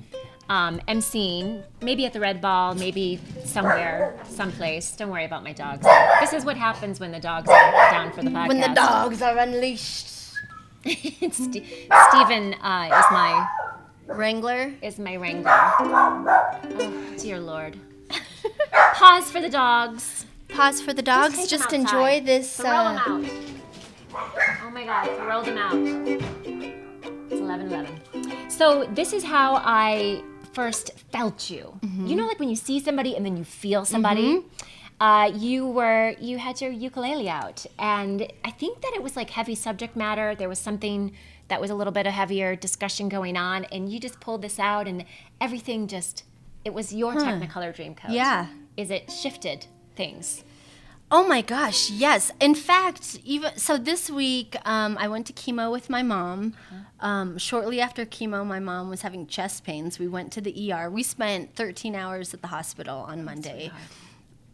[0.49, 4.91] um, emceeing, maybe at the Red Ball, maybe somewhere, someplace.
[4.95, 5.85] Don't worry about my dogs.
[6.19, 8.47] This is what happens when the dogs are down for the podcast.
[8.47, 10.07] when the dogs are unleashed,
[11.31, 11.63] Ste-
[12.09, 13.47] Stephen uh, is my
[14.07, 14.73] Wrangler.
[14.81, 15.49] is my wrangler.
[15.79, 17.79] Oh, dear Lord.
[18.93, 20.25] Pause for the dogs.
[20.49, 21.47] Pause for the dogs.
[21.47, 22.57] Just, them enjoy this.
[22.57, 23.31] Throw uh, them out.
[24.63, 25.73] Oh my God, throw them out.
[27.31, 28.49] It's 11 11.
[28.49, 30.21] So, this is how I
[30.53, 31.79] first felt you.
[31.79, 32.07] Mm-hmm.
[32.07, 34.43] You know, like when you see somebody and then you feel somebody?
[35.03, 37.65] Uh, you were, you had your ukulele out.
[37.77, 40.33] And I think that it was like heavy subject matter.
[40.33, 41.11] There was something
[41.49, 43.65] that was a little bit of heavier discussion going on.
[43.65, 45.03] And you just pulled this out and
[45.41, 46.23] everything just,
[46.63, 48.11] it was your Technicolor Dreamcoat.
[48.11, 48.47] Yeah.
[48.77, 49.65] Is it shifted
[49.97, 50.45] things?
[51.11, 52.31] Oh my gosh, yes.
[52.39, 56.55] In fact, even so, this week um, I went to chemo with my mom.
[57.01, 59.99] Um, shortly after chemo, my mom was having chest pains.
[59.99, 60.89] We went to the ER.
[60.89, 63.69] We spent 13 hours at the hospital on Monday.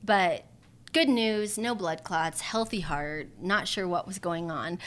[0.03, 0.45] But
[0.91, 4.79] good news no blood clots, healthy heart, not sure what was going on.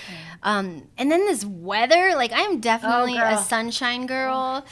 [0.43, 4.65] Um, and then this weather, like, I am definitely a sunshine girl.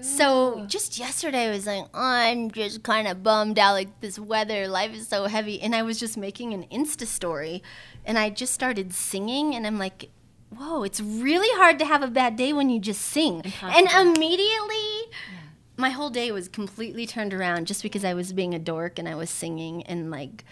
[0.00, 3.74] so just yesterday, I was like, I'm just kind of bummed out.
[3.74, 5.60] Like, this weather, life is so heavy.
[5.60, 7.62] And I was just making an Insta story
[8.04, 10.08] and I just started singing, and I'm like,
[10.56, 13.42] whoa, it's really hard to have a bad day when you just sing.
[13.62, 13.86] And
[14.16, 15.12] immediately,
[15.78, 19.08] my whole day was completely turned around just because I was being a dork and
[19.08, 20.44] I was singing and like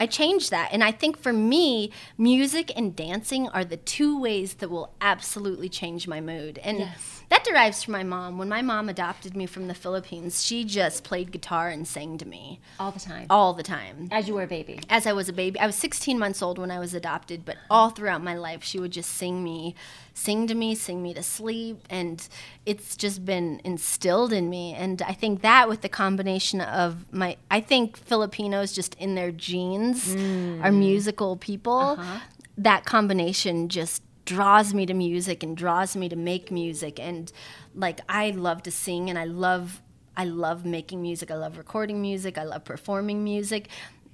[0.00, 0.70] I changed that.
[0.72, 5.68] And I think for me, music and dancing are the two ways that will absolutely
[5.68, 6.58] change my mood.
[6.64, 7.19] And Yes.
[7.30, 8.38] That derives from my mom.
[8.38, 12.26] When my mom adopted me from the Philippines, she just played guitar and sang to
[12.26, 13.26] me All the time.
[13.30, 14.80] all the time As you were a baby.
[14.90, 15.58] as I was a baby.
[15.58, 18.78] I was 16 months old when I was adopted, but all throughout my life, she
[18.78, 19.74] would just sing me,
[20.12, 22.28] sing to me, sing me to sleep, and
[22.66, 24.74] it's just been instilled in me.
[24.74, 29.30] And I think that with the combination of my, I think Filipinos just in their
[29.30, 30.62] genes mm.
[30.64, 31.96] are musical people.
[31.98, 32.20] Uh-huh.
[32.58, 34.02] That combination just
[34.34, 37.32] draws me to music and draws me to make music and
[37.74, 39.82] like I love to sing and I love
[40.16, 41.30] I love making music.
[41.30, 42.38] I love recording music.
[42.38, 43.64] I love performing music.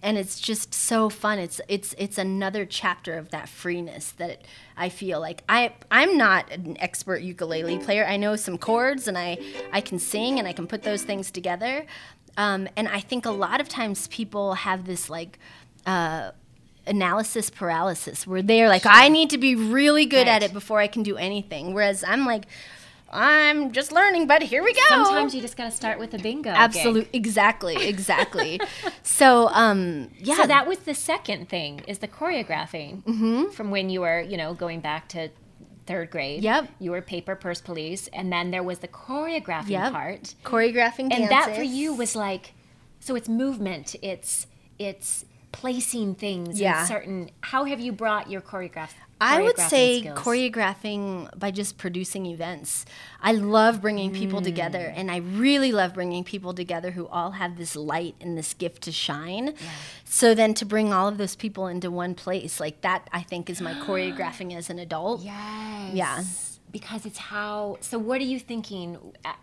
[0.02, 1.38] and it's just so fun.
[1.46, 4.38] It's it's it's another chapter of that freeness that
[4.76, 5.60] I feel like I
[5.90, 8.04] I'm not an expert ukulele player.
[8.06, 9.30] I know some chords and I
[9.78, 11.74] I can sing and I can put those things together.
[12.38, 15.38] Um, and I think a lot of times people have this like.
[15.94, 16.30] Uh,
[16.86, 18.26] analysis paralysis.
[18.26, 21.16] Where they're like i need to be really good at it before i can do
[21.16, 21.74] anything.
[21.74, 22.44] Whereas i'm like
[23.10, 24.80] i'm just learning but here we go.
[24.88, 26.50] Sometimes you just got to start with a bingo.
[26.50, 28.60] absolutely exactly exactly.
[29.02, 30.36] So um yeah.
[30.36, 33.52] So that was the second thing is the choreographing.
[33.52, 35.30] From when you were, you know, going back to
[35.86, 36.42] third grade.
[36.42, 36.68] Yep.
[36.80, 39.92] You were paper purse police, and then there was the choreographing Yep.
[39.92, 42.54] part, choreographing and that for you was like,
[42.98, 44.48] so it's movement, it's
[44.80, 45.24] it's
[45.60, 46.82] placing things Yeah.
[46.82, 47.30] in certain.
[47.40, 48.90] How have you brought your choreograph?
[49.18, 50.18] I would say skills?
[50.18, 52.84] choreographing by just producing events.
[53.22, 57.56] I love bringing people together, and I really love bringing people together who all have
[57.56, 59.54] this light and this gift to shine.
[60.04, 63.48] So then to bring all of those people into one place, like that, I think
[63.48, 65.22] is my choreographing as an adult.
[65.22, 65.94] Yes.
[65.94, 66.22] Yeah.
[66.70, 67.78] Because it's how.
[67.80, 68.98] So, what are you thinking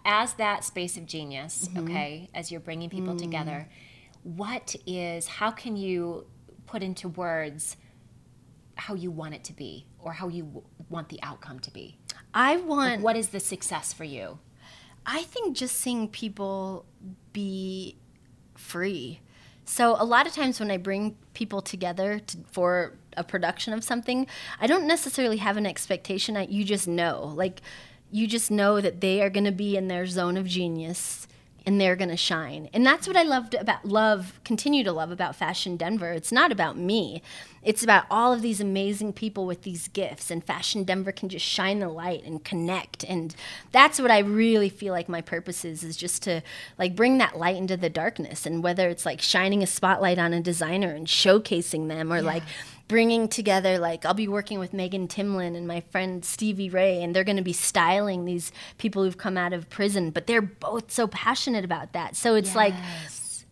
[0.05, 1.67] as that space of genius?
[1.67, 1.83] Mm-hmm.
[1.89, 3.17] Okay, as you're bringing people Mm.
[3.25, 3.67] together,
[4.23, 5.27] what is?
[5.27, 6.25] How can you
[6.65, 7.77] put into words
[8.75, 11.97] how you want it to be, or how you w- want the outcome to be?
[12.33, 14.39] I Like, want what is the success for you?
[15.05, 16.85] I think just seeing people
[17.33, 17.97] be
[18.55, 19.19] free.
[19.65, 23.83] So a lot of times when I bring people together to, for a production of
[23.83, 24.27] something,
[24.59, 26.35] I don't necessarily have an expectation.
[26.35, 27.61] I, you just know, like,
[28.11, 31.27] you just know that they are going to be in their zone of genius
[31.65, 32.69] and they're going to shine.
[32.73, 36.11] And that's what I loved about love, continue to love about Fashion Denver.
[36.11, 37.21] It's not about me.
[37.63, 41.45] It's about all of these amazing people with these gifts and Fashion Denver can just
[41.45, 43.05] shine the light and connect.
[43.05, 43.33] And
[43.71, 46.41] that's what I really feel like my purpose is is just to
[46.77, 50.33] like bring that light into the darkness and whether it's like shining a spotlight on
[50.33, 52.43] a designer and showcasing them or like
[52.93, 57.15] bringing together like I'll be working with Megan Timlin and my friend Stevie Ray and
[57.15, 60.91] they're going to be styling these people who've come out of prison but they're both
[60.91, 62.15] so passionate about that.
[62.15, 62.75] So it's like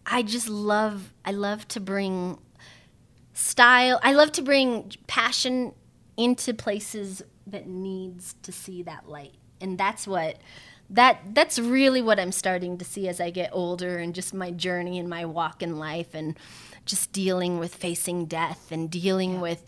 [0.05, 2.37] I just love I love to bring
[3.33, 3.99] style.
[4.03, 5.73] I love to bring passion
[6.17, 9.33] into places that needs to see that light.
[9.59, 10.37] And that's what
[10.91, 14.51] that that's really what I'm starting to see as I get older and just my
[14.51, 16.37] journey and my walk in life and
[16.86, 19.63] just dealing with facing death and dealing with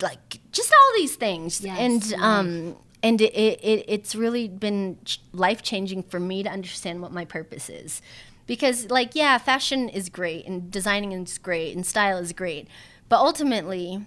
[0.00, 1.60] like just all these things.
[1.60, 4.98] Yes, and um and it, it, it's really been
[5.32, 8.02] life changing for me to understand what my purpose is.
[8.46, 12.68] Because like yeah fashion is great and designing is great and style is great
[13.08, 14.00] but ultimately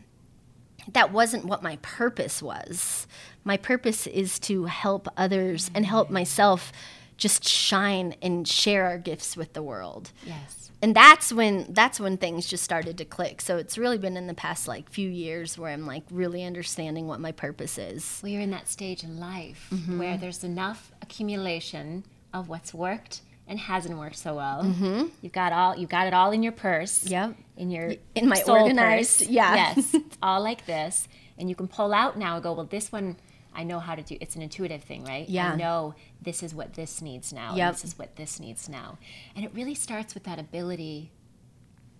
[0.93, 3.07] that wasn't what my purpose was.
[3.43, 6.71] My purpose is to help others and help myself
[7.17, 10.11] just shine and share our gifts with the world.
[10.25, 10.64] Yes.
[10.85, 14.27] And that's when that's when things just started to click so it's really been in
[14.27, 18.31] the past like few years where i'm like really understanding what my purpose is Well,
[18.31, 19.97] you're in that stage in life Mm-hmm.
[19.99, 24.63] where there's enough accumulation of what's worked and hasn't worked so well.
[24.63, 25.05] Mm-hmm.
[25.21, 27.05] You've got all you've got it all in your purse.
[27.05, 27.35] Yep.
[27.57, 29.29] In your in my organized- purse.
[29.29, 29.55] yeah.
[29.75, 29.93] Yes.
[29.93, 31.07] It's all like this,
[31.37, 32.53] and you can pull out now and go.
[32.53, 33.17] Well, this one
[33.55, 34.17] I know how to do.
[34.19, 35.27] It's an intuitive thing, right?
[35.29, 35.53] Yeah.
[35.53, 37.55] I know this is what this needs now.
[37.55, 37.73] Yep.
[37.73, 38.97] This is what this needs now,
[39.35, 41.11] and it really starts with that ability.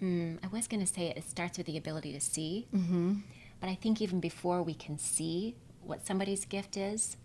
[0.02, 3.14] Mm, I was going to say it, it starts with the ability to see, mm-hmm.
[3.62, 7.16] but I think even before we can see what somebody's gift is,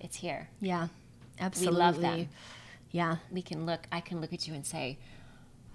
[0.00, 0.48] it's here.
[0.60, 0.88] yeah
[1.40, 2.28] absolutely We love them.
[2.90, 3.86] yeah We can look.
[3.92, 4.98] I can look at you and say,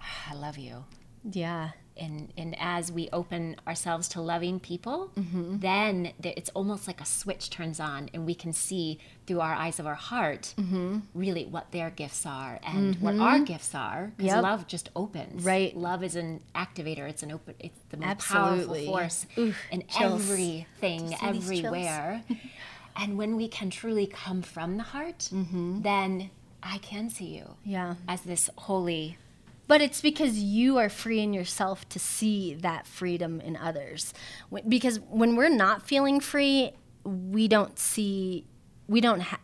[0.00, 0.84] "Ah, "I love you."
[1.30, 5.58] yeah And and as we open ourselves to loving people, Mm-hmm.
[5.60, 9.78] then it's almost like a switch turns on, and we can see through our eyes
[9.78, 10.98] of our heart Mm-hmm.
[11.14, 14.12] really what their gifts are and what our gifts are.
[14.16, 14.42] Because Yep.
[14.42, 15.44] love just opens.
[15.44, 15.76] Right.
[15.76, 17.08] Love is an activator.
[17.08, 17.54] It's an open.
[17.60, 18.86] It's the most Absolutely.
[18.86, 20.30] powerful force Oof, in chills.
[20.30, 21.64] everything, Just see these chills.
[21.64, 22.24] everywhere.
[22.96, 25.82] and when we can truly come from the heart, Mm-hmm.
[25.82, 26.30] then
[26.62, 29.18] I can see you yeah as this holy
[29.66, 34.12] But it's because you are free in yourself to see that freedom in others.
[34.68, 36.72] Because when we're not feeling free,
[37.04, 38.44] we don't see,
[38.88, 39.40] we don't have,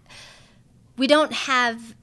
[0.99, 1.95] we don't have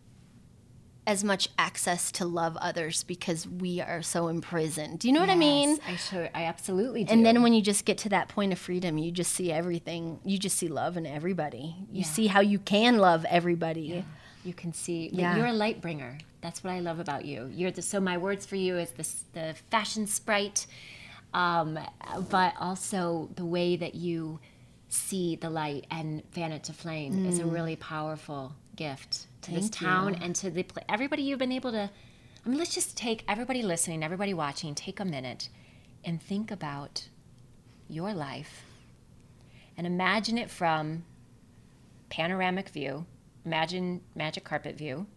[1.05, 4.99] as much access to love others because we are so imprisoned.
[4.99, 5.69] Do you know what I mean?
[5.69, 7.13] Yes, I sure, I absolutely do.
[7.13, 10.19] And then when you just get to that point of freedom, you just see everything.
[10.25, 11.75] You just see love in everybody.
[11.91, 12.03] You Yeah.
[12.07, 14.03] see how you can love everybody.
[14.43, 15.35] you can see, Yeah.
[15.37, 16.17] you're a light bringer.
[16.47, 17.51] That's what I love about you.
[17.53, 20.65] You're the so my words for you is this the fashion sprite,
[21.33, 21.77] um,
[22.29, 24.39] but also the way that you
[24.87, 29.67] see the light and fan it to flame is a really powerful gift to this
[29.67, 29.73] Mm.
[29.73, 30.19] Town you.
[30.21, 31.89] and to the everybody you've been able to.
[32.45, 35.49] I mean, let's just take everybody listening, everybody watching, take a minute
[36.05, 37.09] and think about
[37.89, 38.63] your life
[39.75, 41.03] and imagine it from
[42.07, 43.05] panoramic view,
[43.43, 45.07] imagine magic carpet view,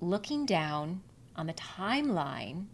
[0.00, 1.02] looking down
[1.36, 2.66] on the timeline,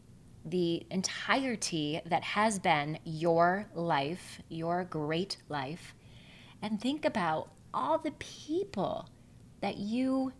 [0.44, 5.94] the entirety that has been your life, your great life,
[6.60, 9.08] and think about all the people
[9.60, 10.32] that you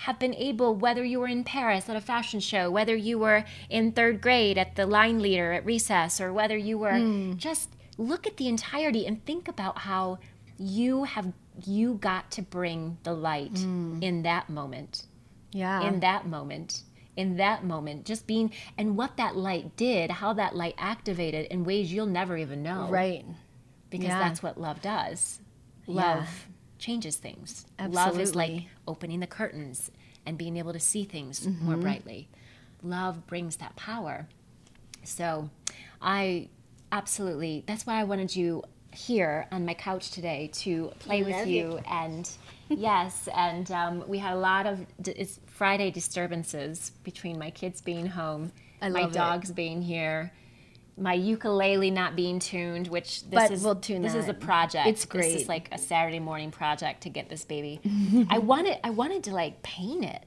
[0.00, 3.44] have been able, whether you were in Paris at a fashion show, whether you were
[3.70, 7.34] in third grade at the line leader at recess, or whether you were hmm.
[7.36, 10.18] just look at the entirety and think about how
[10.58, 11.32] you have
[11.64, 13.98] you got to bring the light hmm.
[14.02, 15.06] in that moment
[15.56, 15.80] Yeah.
[15.88, 16.82] in that moment
[17.16, 21.64] in that moment just being and what that light did how that light activated in
[21.64, 23.24] ways you'll never even know right.
[23.88, 24.18] because Yeah.
[24.18, 25.40] that's what love does
[25.86, 26.16] Yeah.
[26.16, 26.46] love
[26.78, 27.96] changes things Absolutely.
[27.96, 29.90] love is like opening the curtains
[30.26, 31.64] and being able to see things Mm-hmm.
[31.64, 32.28] more brightly
[32.82, 34.28] love brings that power
[35.04, 35.48] so
[36.02, 36.48] i
[36.92, 38.62] absolutely that's why i wanted you
[38.96, 42.30] here on my couch today to play with you and
[42.68, 47.80] yes and um, we had a lot of d- it's friday disturbances between my kids
[47.80, 49.14] being home my love it.
[49.14, 50.32] dogs being here
[50.98, 55.02] my ukulele not being tuned which this But is we'll this is a project It's
[55.04, 55.36] this great.
[55.36, 57.80] is like a saturday morning project to get this baby
[58.30, 60.22] i wanted i wanted to like paint it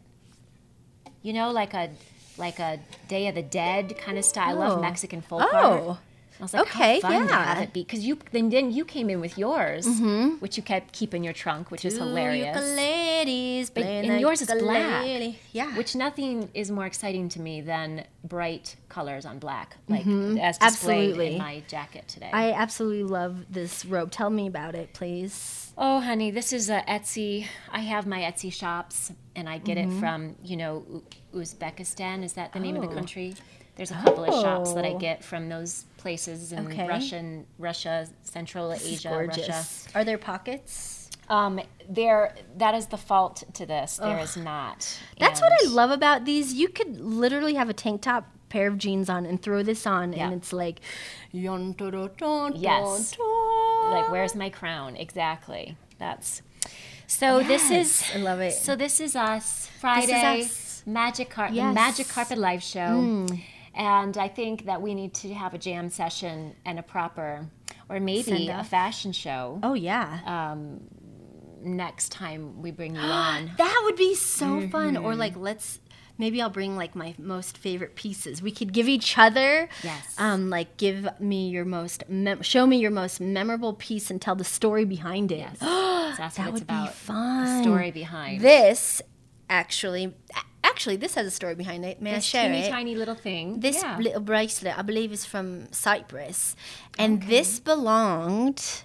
[1.22, 1.90] you know like a
[2.38, 4.82] like a day of the dead kind of style i love Oh.
[4.82, 5.98] mexican folk art Oh.
[6.40, 7.64] I was like, Okay, how fun to have yeah.
[7.64, 9.86] it be because you then then you came in with yours,
[10.40, 12.56] which you kept keep in your trunk, which is hilarious.
[12.58, 15.06] Ukuleles But- and yours is black.
[15.52, 15.76] Yeah.
[15.78, 20.60] Which nothing is more exciting to me than bright colors on black, like as displayed
[20.60, 20.64] Mm-hmm.
[20.66, 21.32] Absolutely.
[21.34, 22.30] in my jacket today.
[22.32, 24.12] I absolutely love this robe.
[24.12, 25.74] Tell me about it, please.
[25.78, 27.46] oh, honey, this is a Etsy.
[27.72, 31.04] I have my Etsy shops, and I get it from you know U-
[31.42, 32.24] Uzbekistan.
[32.24, 32.98] Is that the name of the Mm-hmm.
[32.98, 33.00] Oh.
[33.02, 33.36] country?
[33.76, 34.98] There's a couple of shops that I Oh.
[35.00, 36.88] get from those places in Okay.
[36.88, 39.48] Russian, Russia, Central This Asia, gorgeous.
[39.48, 39.98] Russia.
[39.98, 41.10] Are there pockets?
[41.30, 43.98] Um, there, that is the fault to this.
[43.98, 44.98] There is not.
[45.20, 46.54] That's what I love about these.
[46.54, 50.12] You could literally have a tank top, pair of jeans on, and throw this on,
[50.12, 50.26] Yeah.
[50.26, 50.82] and it's like,
[51.32, 53.16] yon, do, do, dun, Yes.
[53.92, 54.96] Like, where's my crown?
[54.98, 55.78] Exactly.
[56.00, 56.42] That's.
[57.06, 58.04] So this is.
[58.14, 58.54] I love it.
[58.54, 60.82] So this is us Friday us.
[60.88, 61.66] Magic Car- the Yes.
[61.72, 61.74] Mm.
[61.76, 63.28] Magic Carpet Life Show,
[63.80, 67.48] and I think that we need to have a jam session and a proper,
[67.90, 70.82] or maybe a fashion show oh yeah, um,
[71.62, 73.52] next time we bring you on.
[73.58, 74.96] that would be so fun.
[74.98, 75.20] Or Mm-hmm.
[75.20, 75.80] like, let's
[76.18, 78.42] maybe I'll bring like my most favorite pieces.
[78.42, 80.16] We could give each other, Yes.
[80.18, 84.36] um, like give me your most, mem- show me your most memorable piece and tell
[84.36, 85.38] the story behind it.
[85.38, 85.60] Yes.
[85.60, 85.66] So
[86.18, 86.88] that's that what would it's about.
[86.88, 87.64] be fun.
[87.64, 88.42] Story behind.
[88.42, 89.02] This
[89.50, 90.14] actually,
[90.80, 92.02] actually, this has a story behind it.
[92.02, 92.70] May I this share teeny it?
[92.70, 93.60] tiny little thing.
[93.60, 93.98] This yeah.
[93.98, 96.56] little bracelet, I believe, is from Cyprus,
[96.98, 98.84] and this belonged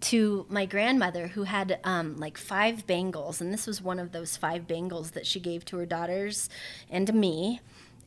[0.00, 4.36] to my grandmother, who had um, like five bangles, and this was one of those
[4.36, 6.48] five bangles that she gave to her daughters
[6.90, 7.60] and to me.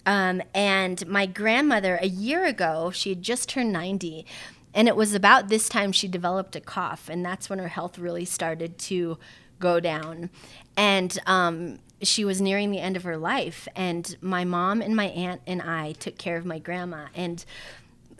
[0.05, 4.25] Um, and my grandmother, a year ago, she had just turned ninety,
[4.73, 7.97] and it was about this time she developed a cough, and that's when her health
[7.97, 9.17] really started to
[9.59, 10.29] go down.
[10.75, 15.05] And um, she was nearing the end of her life, and my mom and my
[15.05, 17.07] aunt and I took care of my grandma.
[17.15, 17.43] And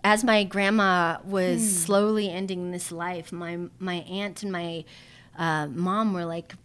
[0.04, 4.84] as my grandma was slowly ending this life, my my aunt and my
[5.38, 6.56] uh, mom were like,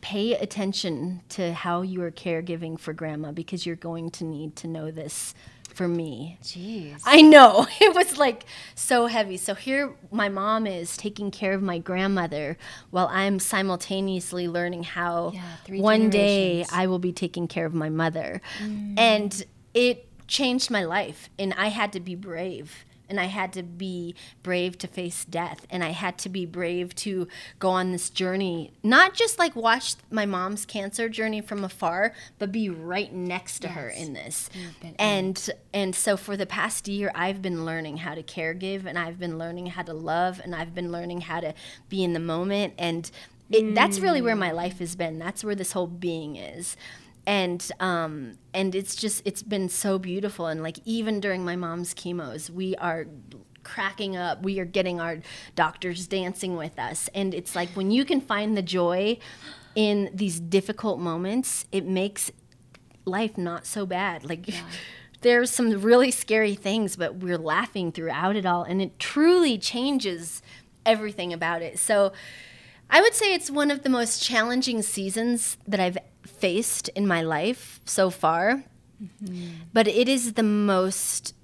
[0.00, 4.68] "Pay attention to how you are caregiving for grandma because you're going to need to
[4.68, 5.34] know this
[5.76, 7.00] for me." Jeez.
[7.04, 7.66] I know.
[7.80, 9.36] It was like so heavy.
[9.36, 12.56] So here my mom is taking care of my grandmother
[12.90, 16.64] while I'm simultaneously learning how Yeah, one day.
[16.66, 16.72] Mm.
[16.72, 18.40] I will be taking care of my mother.
[18.98, 22.84] And it changed my life and I had to be brave.
[23.08, 25.66] And I had to be brave to face death.
[25.70, 27.28] And I had to be brave to
[27.58, 28.72] go on this journey.
[28.82, 33.68] Not just like watch my mom's cancer journey from afar, but be right next to
[33.68, 34.50] her in this.
[34.98, 39.18] And and so for the past year I've been learning how to caregive and I've
[39.18, 41.54] been learning how to love and I've been learning how to
[41.88, 43.10] be in the moment and
[43.50, 45.20] it, that's really where my life has been.
[45.20, 46.76] That's where this whole being is.
[47.26, 51.92] And um and it's just it's been so beautiful and like even during my mom's
[51.92, 53.06] chemos we are
[53.64, 54.42] cracking up.
[54.42, 55.18] We are getting our
[55.56, 59.18] doctors dancing with us and it's like when you can find the joy
[59.74, 62.30] in these difficult moments, it makes
[63.04, 64.24] life not so bad.
[64.24, 64.48] Like
[65.20, 70.42] there's some really scary things, but we're laughing throughout it all, and it truly changes
[70.84, 71.78] everything about it.
[71.78, 72.12] So
[72.88, 75.98] I would say it's one of the most challenging seasons that I've
[76.38, 78.64] faced in my life so far,
[79.72, 81.34] but it is the most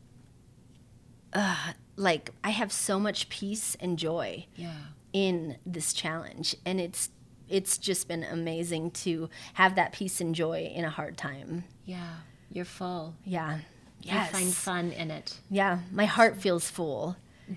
[1.33, 4.73] uh, like I have so much peace and joy Yeah.
[5.13, 7.11] in this challenge, and it's
[7.49, 11.65] it's just been amazing to have that peace and joy in a hard time.
[11.85, 12.15] Yeah.
[12.51, 13.15] You're full.
[13.25, 13.59] Yeah.
[14.03, 15.39] You find fun in it.
[15.51, 17.17] Yeah, my heart feels full.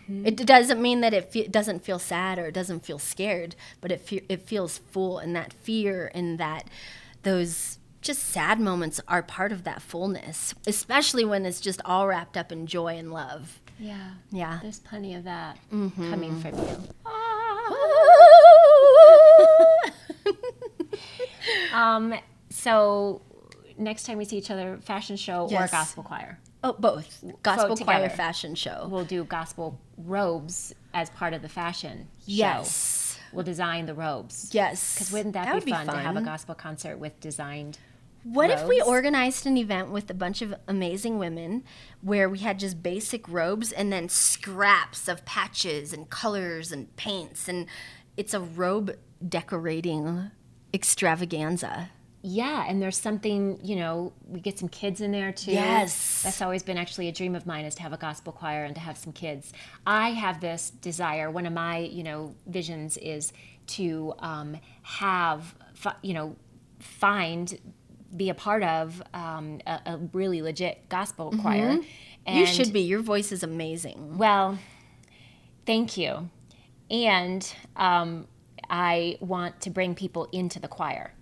[0.10, 3.92] It doesn't mean that it fe- doesn't feel sad or it doesn't feel scared, but
[3.92, 6.68] it fe- it feels full, and that fear and that
[7.26, 12.38] those just sad moments are part of that fullness, especially when it's just all wrapped
[12.38, 13.60] up in joy and love.
[13.80, 14.12] Yeah.
[14.32, 14.60] Yeah.
[14.62, 16.78] There's plenty of that coming from you.
[21.74, 22.16] Um,
[22.50, 23.22] so
[23.78, 26.40] next time we see each other, fashion show or gospel choir.
[26.64, 28.88] oh, both gospel choir fashion show.
[28.90, 32.24] We'll do gospel robes as part of the fashion show.
[32.26, 33.05] Yes.
[33.36, 34.50] We'll design the robes.
[34.54, 34.96] Yes.
[34.96, 37.78] Because wouldn't that, That would be, be fun, to have a gospel concert with designed
[38.24, 41.64] What if we organized an event with a bunch of amazing women
[42.02, 47.48] where we had just basic robes and then scraps of patches and colors and paints
[47.48, 47.68] and
[48.18, 48.96] it's a robe
[49.28, 50.32] decorating
[50.74, 51.90] extravaganza.
[52.28, 55.52] Yeah, and there's something, you know, we get some kids in there too.
[55.52, 56.24] Yes.
[56.24, 58.74] That's always been actually a dream of mine is to have a gospel choir and
[58.74, 59.54] to have some kids.
[59.86, 61.30] I have this desire.
[61.30, 63.32] One of my, you know, visions is
[63.68, 65.54] to um, have,
[66.02, 66.36] you know,
[66.80, 67.60] find,
[68.18, 71.70] be a part of um, a, a really legit gospel choir.
[71.70, 72.38] And Mm-hmm.
[72.40, 72.80] you should be.
[72.82, 74.18] Your voice is amazing.
[74.18, 74.58] well,
[75.68, 76.30] thank you.
[76.90, 78.28] And um,
[78.68, 81.14] I want to bring people into the choir.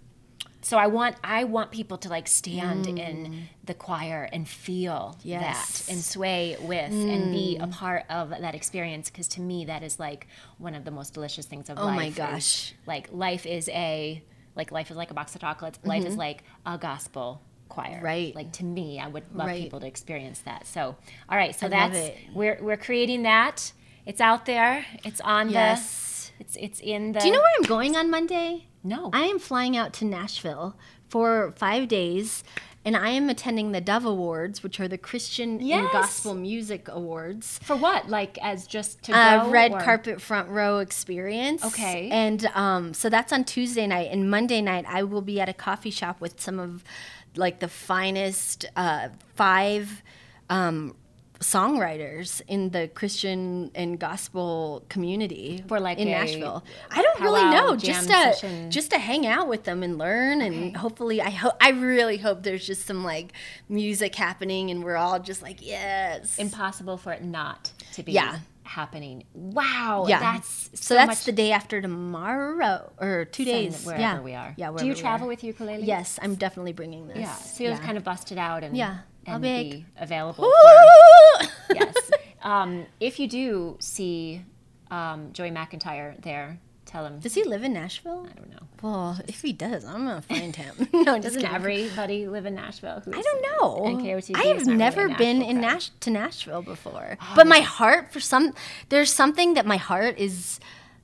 [0.64, 5.26] So I want I want people to like stand in the choir and feel Mm.
[5.26, 5.86] Yes.
[5.86, 9.84] that and sway with and be a part of that experience because to me that
[9.84, 11.94] is like one of the most delicious things of Oh life.
[11.94, 12.74] Oh my is, gosh.
[12.88, 14.22] like life is a
[14.56, 15.80] like life is like a box of chocolates.
[15.84, 17.96] Life is like a gospel choir.
[17.96, 18.06] Mm-hmm.
[18.06, 18.36] Right.
[18.36, 19.62] Like to me, I would love Right.
[19.64, 20.66] people to experience that.
[20.68, 20.96] So
[21.30, 23.74] all right, so I that's we're we're creating that.
[24.06, 24.86] It's out there.
[25.04, 26.32] It's on Yes.
[26.38, 26.44] the.
[26.44, 27.20] It's it's in the.
[27.20, 28.68] Do you know where I'm going on Monday?
[28.84, 29.10] No.
[29.14, 30.76] I am flying out to Nashville
[31.10, 32.44] for five days,
[32.86, 35.80] and I am attending the Dove Awards, which are the Christian Yes.
[35.84, 37.60] and Gospel Music Awards.
[37.64, 38.10] For what?
[38.10, 39.50] Like as just to A go?
[39.52, 41.64] red or- carpet front row experience.
[41.64, 42.10] Okay.
[42.12, 44.10] And um, so that's on Tuesday night.
[44.12, 46.84] And Monday night, I will be at a coffee shop with some of
[47.36, 50.04] like the finest uh, five
[50.50, 50.96] um,
[51.44, 56.64] songwriters in the Christian and gospel community For, like, in Nashville.
[56.90, 57.76] I don't really know.
[57.76, 58.72] Just to session.
[58.72, 62.44] just to hang out with them and learn, and hopefully, I hope I really hope
[62.44, 63.34] there's just some like
[63.70, 66.38] music happening, and we're all just like yes.
[66.40, 68.40] Impossible for it not to be Yeah.
[68.64, 69.26] happening.
[69.34, 70.06] Wow.
[70.08, 74.20] yeah, That's so, so that's the day after tomorrow or two days wherever yeah.
[74.22, 74.54] we are.
[74.58, 75.30] Yeah, Do you travel are.
[75.30, 75.84] with your ukulele?
[75.84, 77.18] Yes, I'm definitely bringing this.
[77.18, 77.36] Yeah.
[77.36, 79.00] So you'll kind of busted out and Yeah.
[79.28, 80.44] I'll and be available.
[80.46, 81.96] For, yes.
[82.42, 84.42] Um, if you do see
[84.92, 87.20] um, Joey McIntyre there, tell him.
[87.20, 88.28] Does he live in Nashville?
[88.30, 88.58] I don't know.
[88.82, 90.76] Well, if he does, I'm gonna find him.
[90.94, 91.56] no, Doesn't kidding.
[91.56, 93.02] everybody live in Nashville?
[93.08, 93.80] I don't know.
[93.98, 95.62] NKOTB I have really never a been in.
[95.62, 97.18] Nash to Nashville before.
[97.36, 98.54] but my heart for some
[98.90, 100.60] there's something that my heart is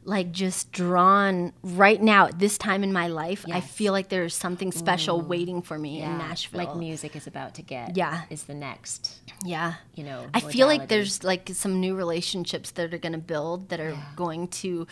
[0.05, 3.45] like just drawn right now at this time in my life.
[3.51, 5.27] I feel like there's something special mm.
[5.27, 6.65] waiting for me in Nashville.
[6.65, 7.95] Like music is about to get.
[7.95, 8.23] Yeah.
[8.29, 9.19] Is the next.
[9.43, 9.75] yeah.
[9.95, 10.25] You know.
[10.33, 13.97] I feel like there's like some new relationships that are going to build that are
[14.15, 14.87] going to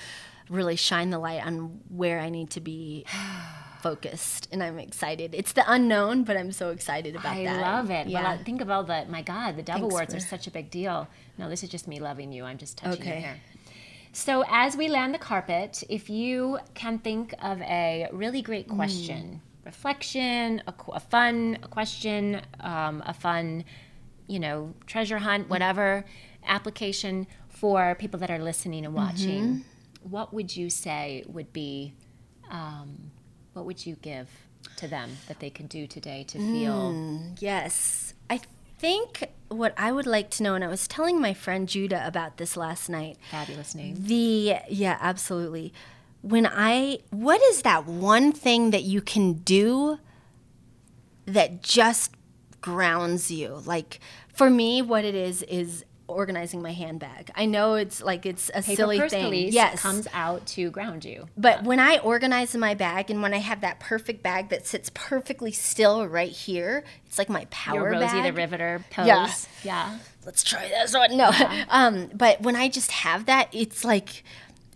[0.50, 3.06] really shine the light on where I need to be
[3.82, 5.34] focused and I'm excited.
[5.34, 7.64] It's the unknown, but I'm so excited about I that.
[7.64, 8.08] I love it.
[8.08, 8.24] Yeah.
[8.24, 10.70] Well, think of all the my God, the Dove Thanks Awards are such a big
[10.70, 11.08] deal.
[11.38, 12.44] No, this is just me loving you.
[12.44, 13.10] I'm just touching Okay.
[13.12, 13.38] your hair.
[14.18, 19.42] So as we land the carpet, if you can think of a really great question,
[19.64, 23.64] reflection, a, a fun question, um, a fun,
[24.26, 26.04] you know, treasure hunt, whatever
[26.48, 29.64] application for people that are listening and watching,
[30.02, 31.94] what would you say would be,
[32.50, 33.12] um,
[33.54, 34.28] what would you give
[34.78, 36.92] to them that they can do today to feel?
[37.40, 38.16] Yes.
[38.32, 38.42] I
[38.78, 42.38] think what I would like to know, and I was telling my friend Judah about
[42.38, 43.18] this last night.
[43.32, 43.96] Fabulous name.
[43.98, 45.74] The, yeah, absolutely.
[46.22, 50.00] When I, what is that one thing that you can do
[51.26, 52.12] that just
[52.62, 53.62] grounds you?
[53.66, 54.00] Like,
[54.34, 57.32] for me, what it is, is organizing my handbag.
[57.36, 59.54] I know it's like it's a Paper silly thing.
[59.54, 59.82] yes.
[59.82, 61.28] comes out to ground you.
[61.38, 64.90] But when I organize my bag and when I have that perfect bag that sits
[64.94, 68.24] perfectly still right here, it's like my power Your Rosie bag.
[68.24, 69.08] the Riveter pose.
[69.08, 69.30] Yeah.
[69.64, 69.98] Yeah.
[70.26, 71.16] Let's try this one.
[71.16, 71.32] No,
[71.70, 74.24] um, but when I just have that, it's like,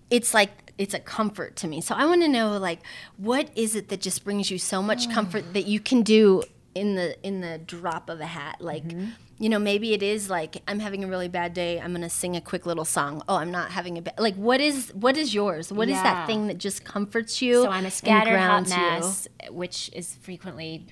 [0.10, 1.80] it's like it's a comfort to me.
[1.82, 2.80] So I want to know like
[3.18, 6.44] what is it that just brings you so much comfort that you can do
[6.76, 9.10] in the in the drop of a hat like Mm-hmm.
[9.40, 12.36] you know maybe it is like i'm having a really bad day i'm gonna sing
[12.36, 15.34] a quick little song oh i'm not having a bad like what is what is
[15.34, 16.04] yours What is Yeah.
[16.04, 18.78] that thing that just comforts you So I'm a scattered hot grounds you?
[18.78, 20.86] mess, which is frequently,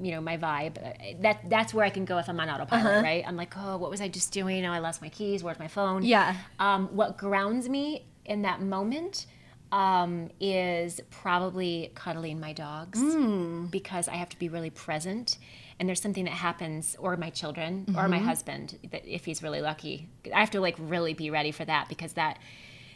[0.00, 0.78] you know, my vibe.
[0.78, 3.24] Uh, That that's where I can go if I'm on autopilot, right?
[3.26, 4.64] I'm like, oh, what was I just doing?
[4.64, 5.42] Oh, I lost my keys.
[5.44, 6.02] Where's my phone?
[6.04, 6.36] Yeah.
[6.58, 9.26] Um, what grounds me in that moment
[9.72, 13.66] um, is probably cuddling my dogs hmm.
[13.66, 15.38] because I have to be really present.
[15.78, 18.26] And there's something that happens, or my children, or my mm-hmm.
[18.26, 21.88] husband, that if he's really lucky, I have to like really be ready for that
[21.88, 22.38] because that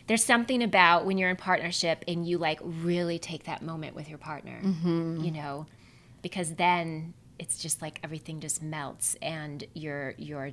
[0.08, 4.08] there's something about when you're in partnership and you like really take that moment with
[4.08, 5.22] your partner, mm-hmm.
[5.22, 5.66] you know,
[6.22, 10.50] because then it's just like everything just melts and your your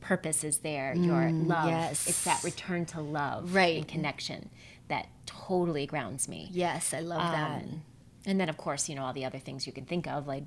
[0.00, 1.68] purpose is there, your mm, love.
[1.68, 2.08] yes.
[2.08, 3.76] It's that return to love Right.
[3.78, 4.48] and connection
[4.90, 6.48] that totally grounds me.
[6.52, 7.82] yes i love that Um,
[8.26, 10.44] and then of course, you know, all the other things you can think of, like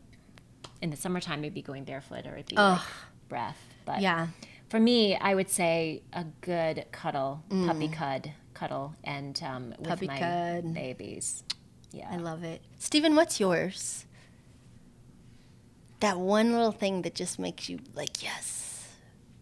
[0.81, 2.81] in the summertime it'd going barefoot or it'd be like
[3.29, 3.57] breath.
[3.85, 4.27] But yeah
[4.69, 9.89] for me, I would say a good cuddle, puppy cud, cuddle, and um, with Mm.
[9.89, 10.73] Puppy my cud.
[10.73, 11.43] babies.
[11.91, 12.61] Yeah, I love it.
[12.79, 14.05] Stephen, what's yours?
[15.99, 18.87] That one little thing that just makes you like, yes.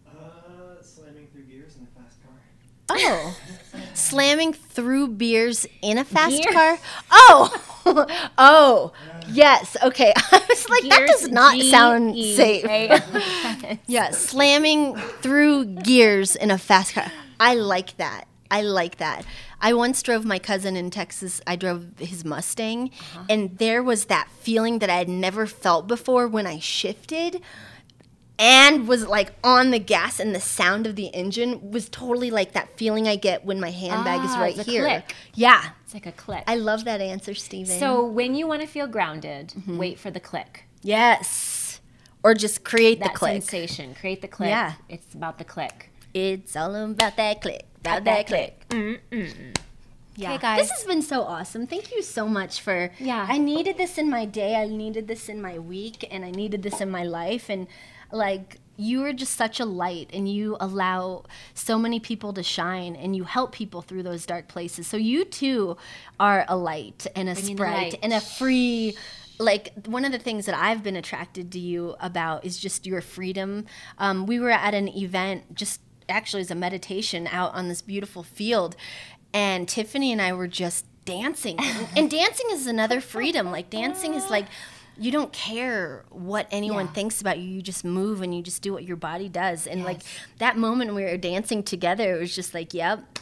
[0.06, 2.34] Uh, slamming through gears in a fast car.
[2.90, 3.36] Oh,
[3.94, 6.78] slamming through beers in a fast Gear- car?
[7.10, 8.92] Oh, oh,
[9.28, 9.76] yes.
[9.82, 10.12] Okay.
[10.16, 12.64] I was like, that does not sound safe.
[12.64, 13.78] right?
[13.86, 17.10] Yeah, slamming through gears in a fast car.
[17.40, 18.24] I like that.
[18.50, 19.24] I like that.
[19.60, 21.40] I once drove my cousin in Texas.
[21.46, 22.90] I drove his Mustang,
[23.30, 27.40] and there was that feeling that I had never felt before when I shifted
[28.38, 32.52] and was like on the gas, and the sound of the engine was totally like
[32.52, 34.84] that feeling I get when my handbag is Ah, right the here.
[34.84, 35.14] click.
[35.34, 35.70] Yeah.
[35.84, 36.44] it's like a click.
[36.46, 37.78] I love that answer, Steven.
[37.78, 39.78] so when you want to feel grounded, Mm-hmm.
[39.78, 40.64] wait for the click.
[40.82, 41.80] yes.
[42.24, 43.42] Or just create That the click.
[43.42, 43.96] sensation.
[43.96, 44.48] Create the click.
[44.50, 44.74] Yeah.
[44.88, 45.90] It's about the click.
[46.14, 47.64] It's all about that click.
[47.80, 49.42] About that that click.
[50.14, 50.34] Yeah.
[50.34, 50.60] Okay, guys.
[50.60, 51.66] This has been so awesome.
[51.66, 52.92] Thank you so much for.
[53.00, 53.26] Yeah.
[53.28, 54.54] I needed this in my day.
[54.54, 57.48] I needed this in my week, and I needed this in my life.
[57.48, 57.66] And
[58.12, 62.96] like, you are just such a light, and you allow so many people to shine,
[62.96, 64.86] and you help people through those dark places.
[64.86, 65.76] So you too
[66.20, 68.96] are a light and a Bringing sprite and a free.
[69.38, 73.00] Like one of the things that I've been attracted to you about is just your
[73.00, 73.64] freedom.
[73.98, 78.22] Um, we were at an event just actually as a meditation out on this beautiful
[78.22, 78.76] field
[79.34, 81.58] and Tiffany and I were just dancing.
[81.96, 83.50] and dancing is another freedom.
[83.50, 84.46] Like dancing is like
[85.02, 86.92] you don't care what anyone Yeah.
[86.92, 87.48] thinks about you.
[87.48, 89.66] You just move and you just do what your body does.
[89.66, 90.00] And like
[90.38, 93.18] that moment we were dancing together, it was just like, yep,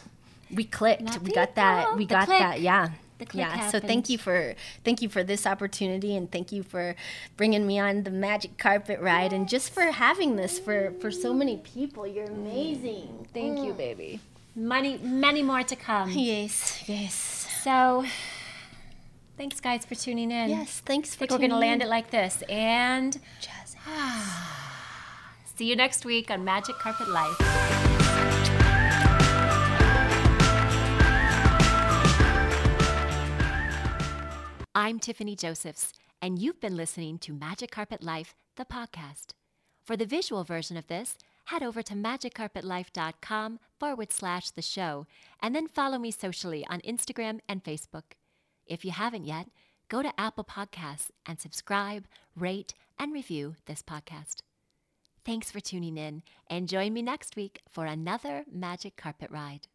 [0.53, 1.03] we clicked.
[1.03, 1.97] Let we got that.
[1.97, 2.39] We The got click.
[2.39, 2.61] that.
[2.61, 2.89] Yeah.
[3.17, 3.69] The click yeah.
[3.69, 6.95] So thank you for thank you for this opportunity and thank you for
[7.37, 11.33] bringing me on the magic carpet ride and just for having this for for so
[11.33, 12.05] many people.
[12.05, 13.27] You're amazing.
[13.33, 13.77] Thank you, mm.
[13.77, 14.19] baby.
[14.55, 16.09] Many, many more to come.
[16.11, 16.83] Yes.
[16.85, 17.47] Yes.
[17.63, 18.03] So,
[19.41, 20.51] thanks, guys, for tuning in.
[20.51, 22.43] Yes, thanks I for think we're going to land it like this.
[22.47, 23.75] And Jazz.
[25.55, 27.35] see you next week on Magic Carpet Life.
[34.75, 39.33] I'm Tiffany Josephs, and you've been listening to Magic Carpet Life, the podcast.
[39.83, 45.07] For the visual version of this, head over to magiccarpetlife.com forward slash the show,
[45.41, 48.13] and then follow me socially on Instagram and Facebook.
[48.65, 49.47] If you haven't yet,
[49.89, 52.05] go to Apple Podcasts and subscribe,
[52.35, 54.41] rate, and review this podcast.
[55.25, 59.67] Thanks for tuning in, and join me next week for another Magic Carpet Ride.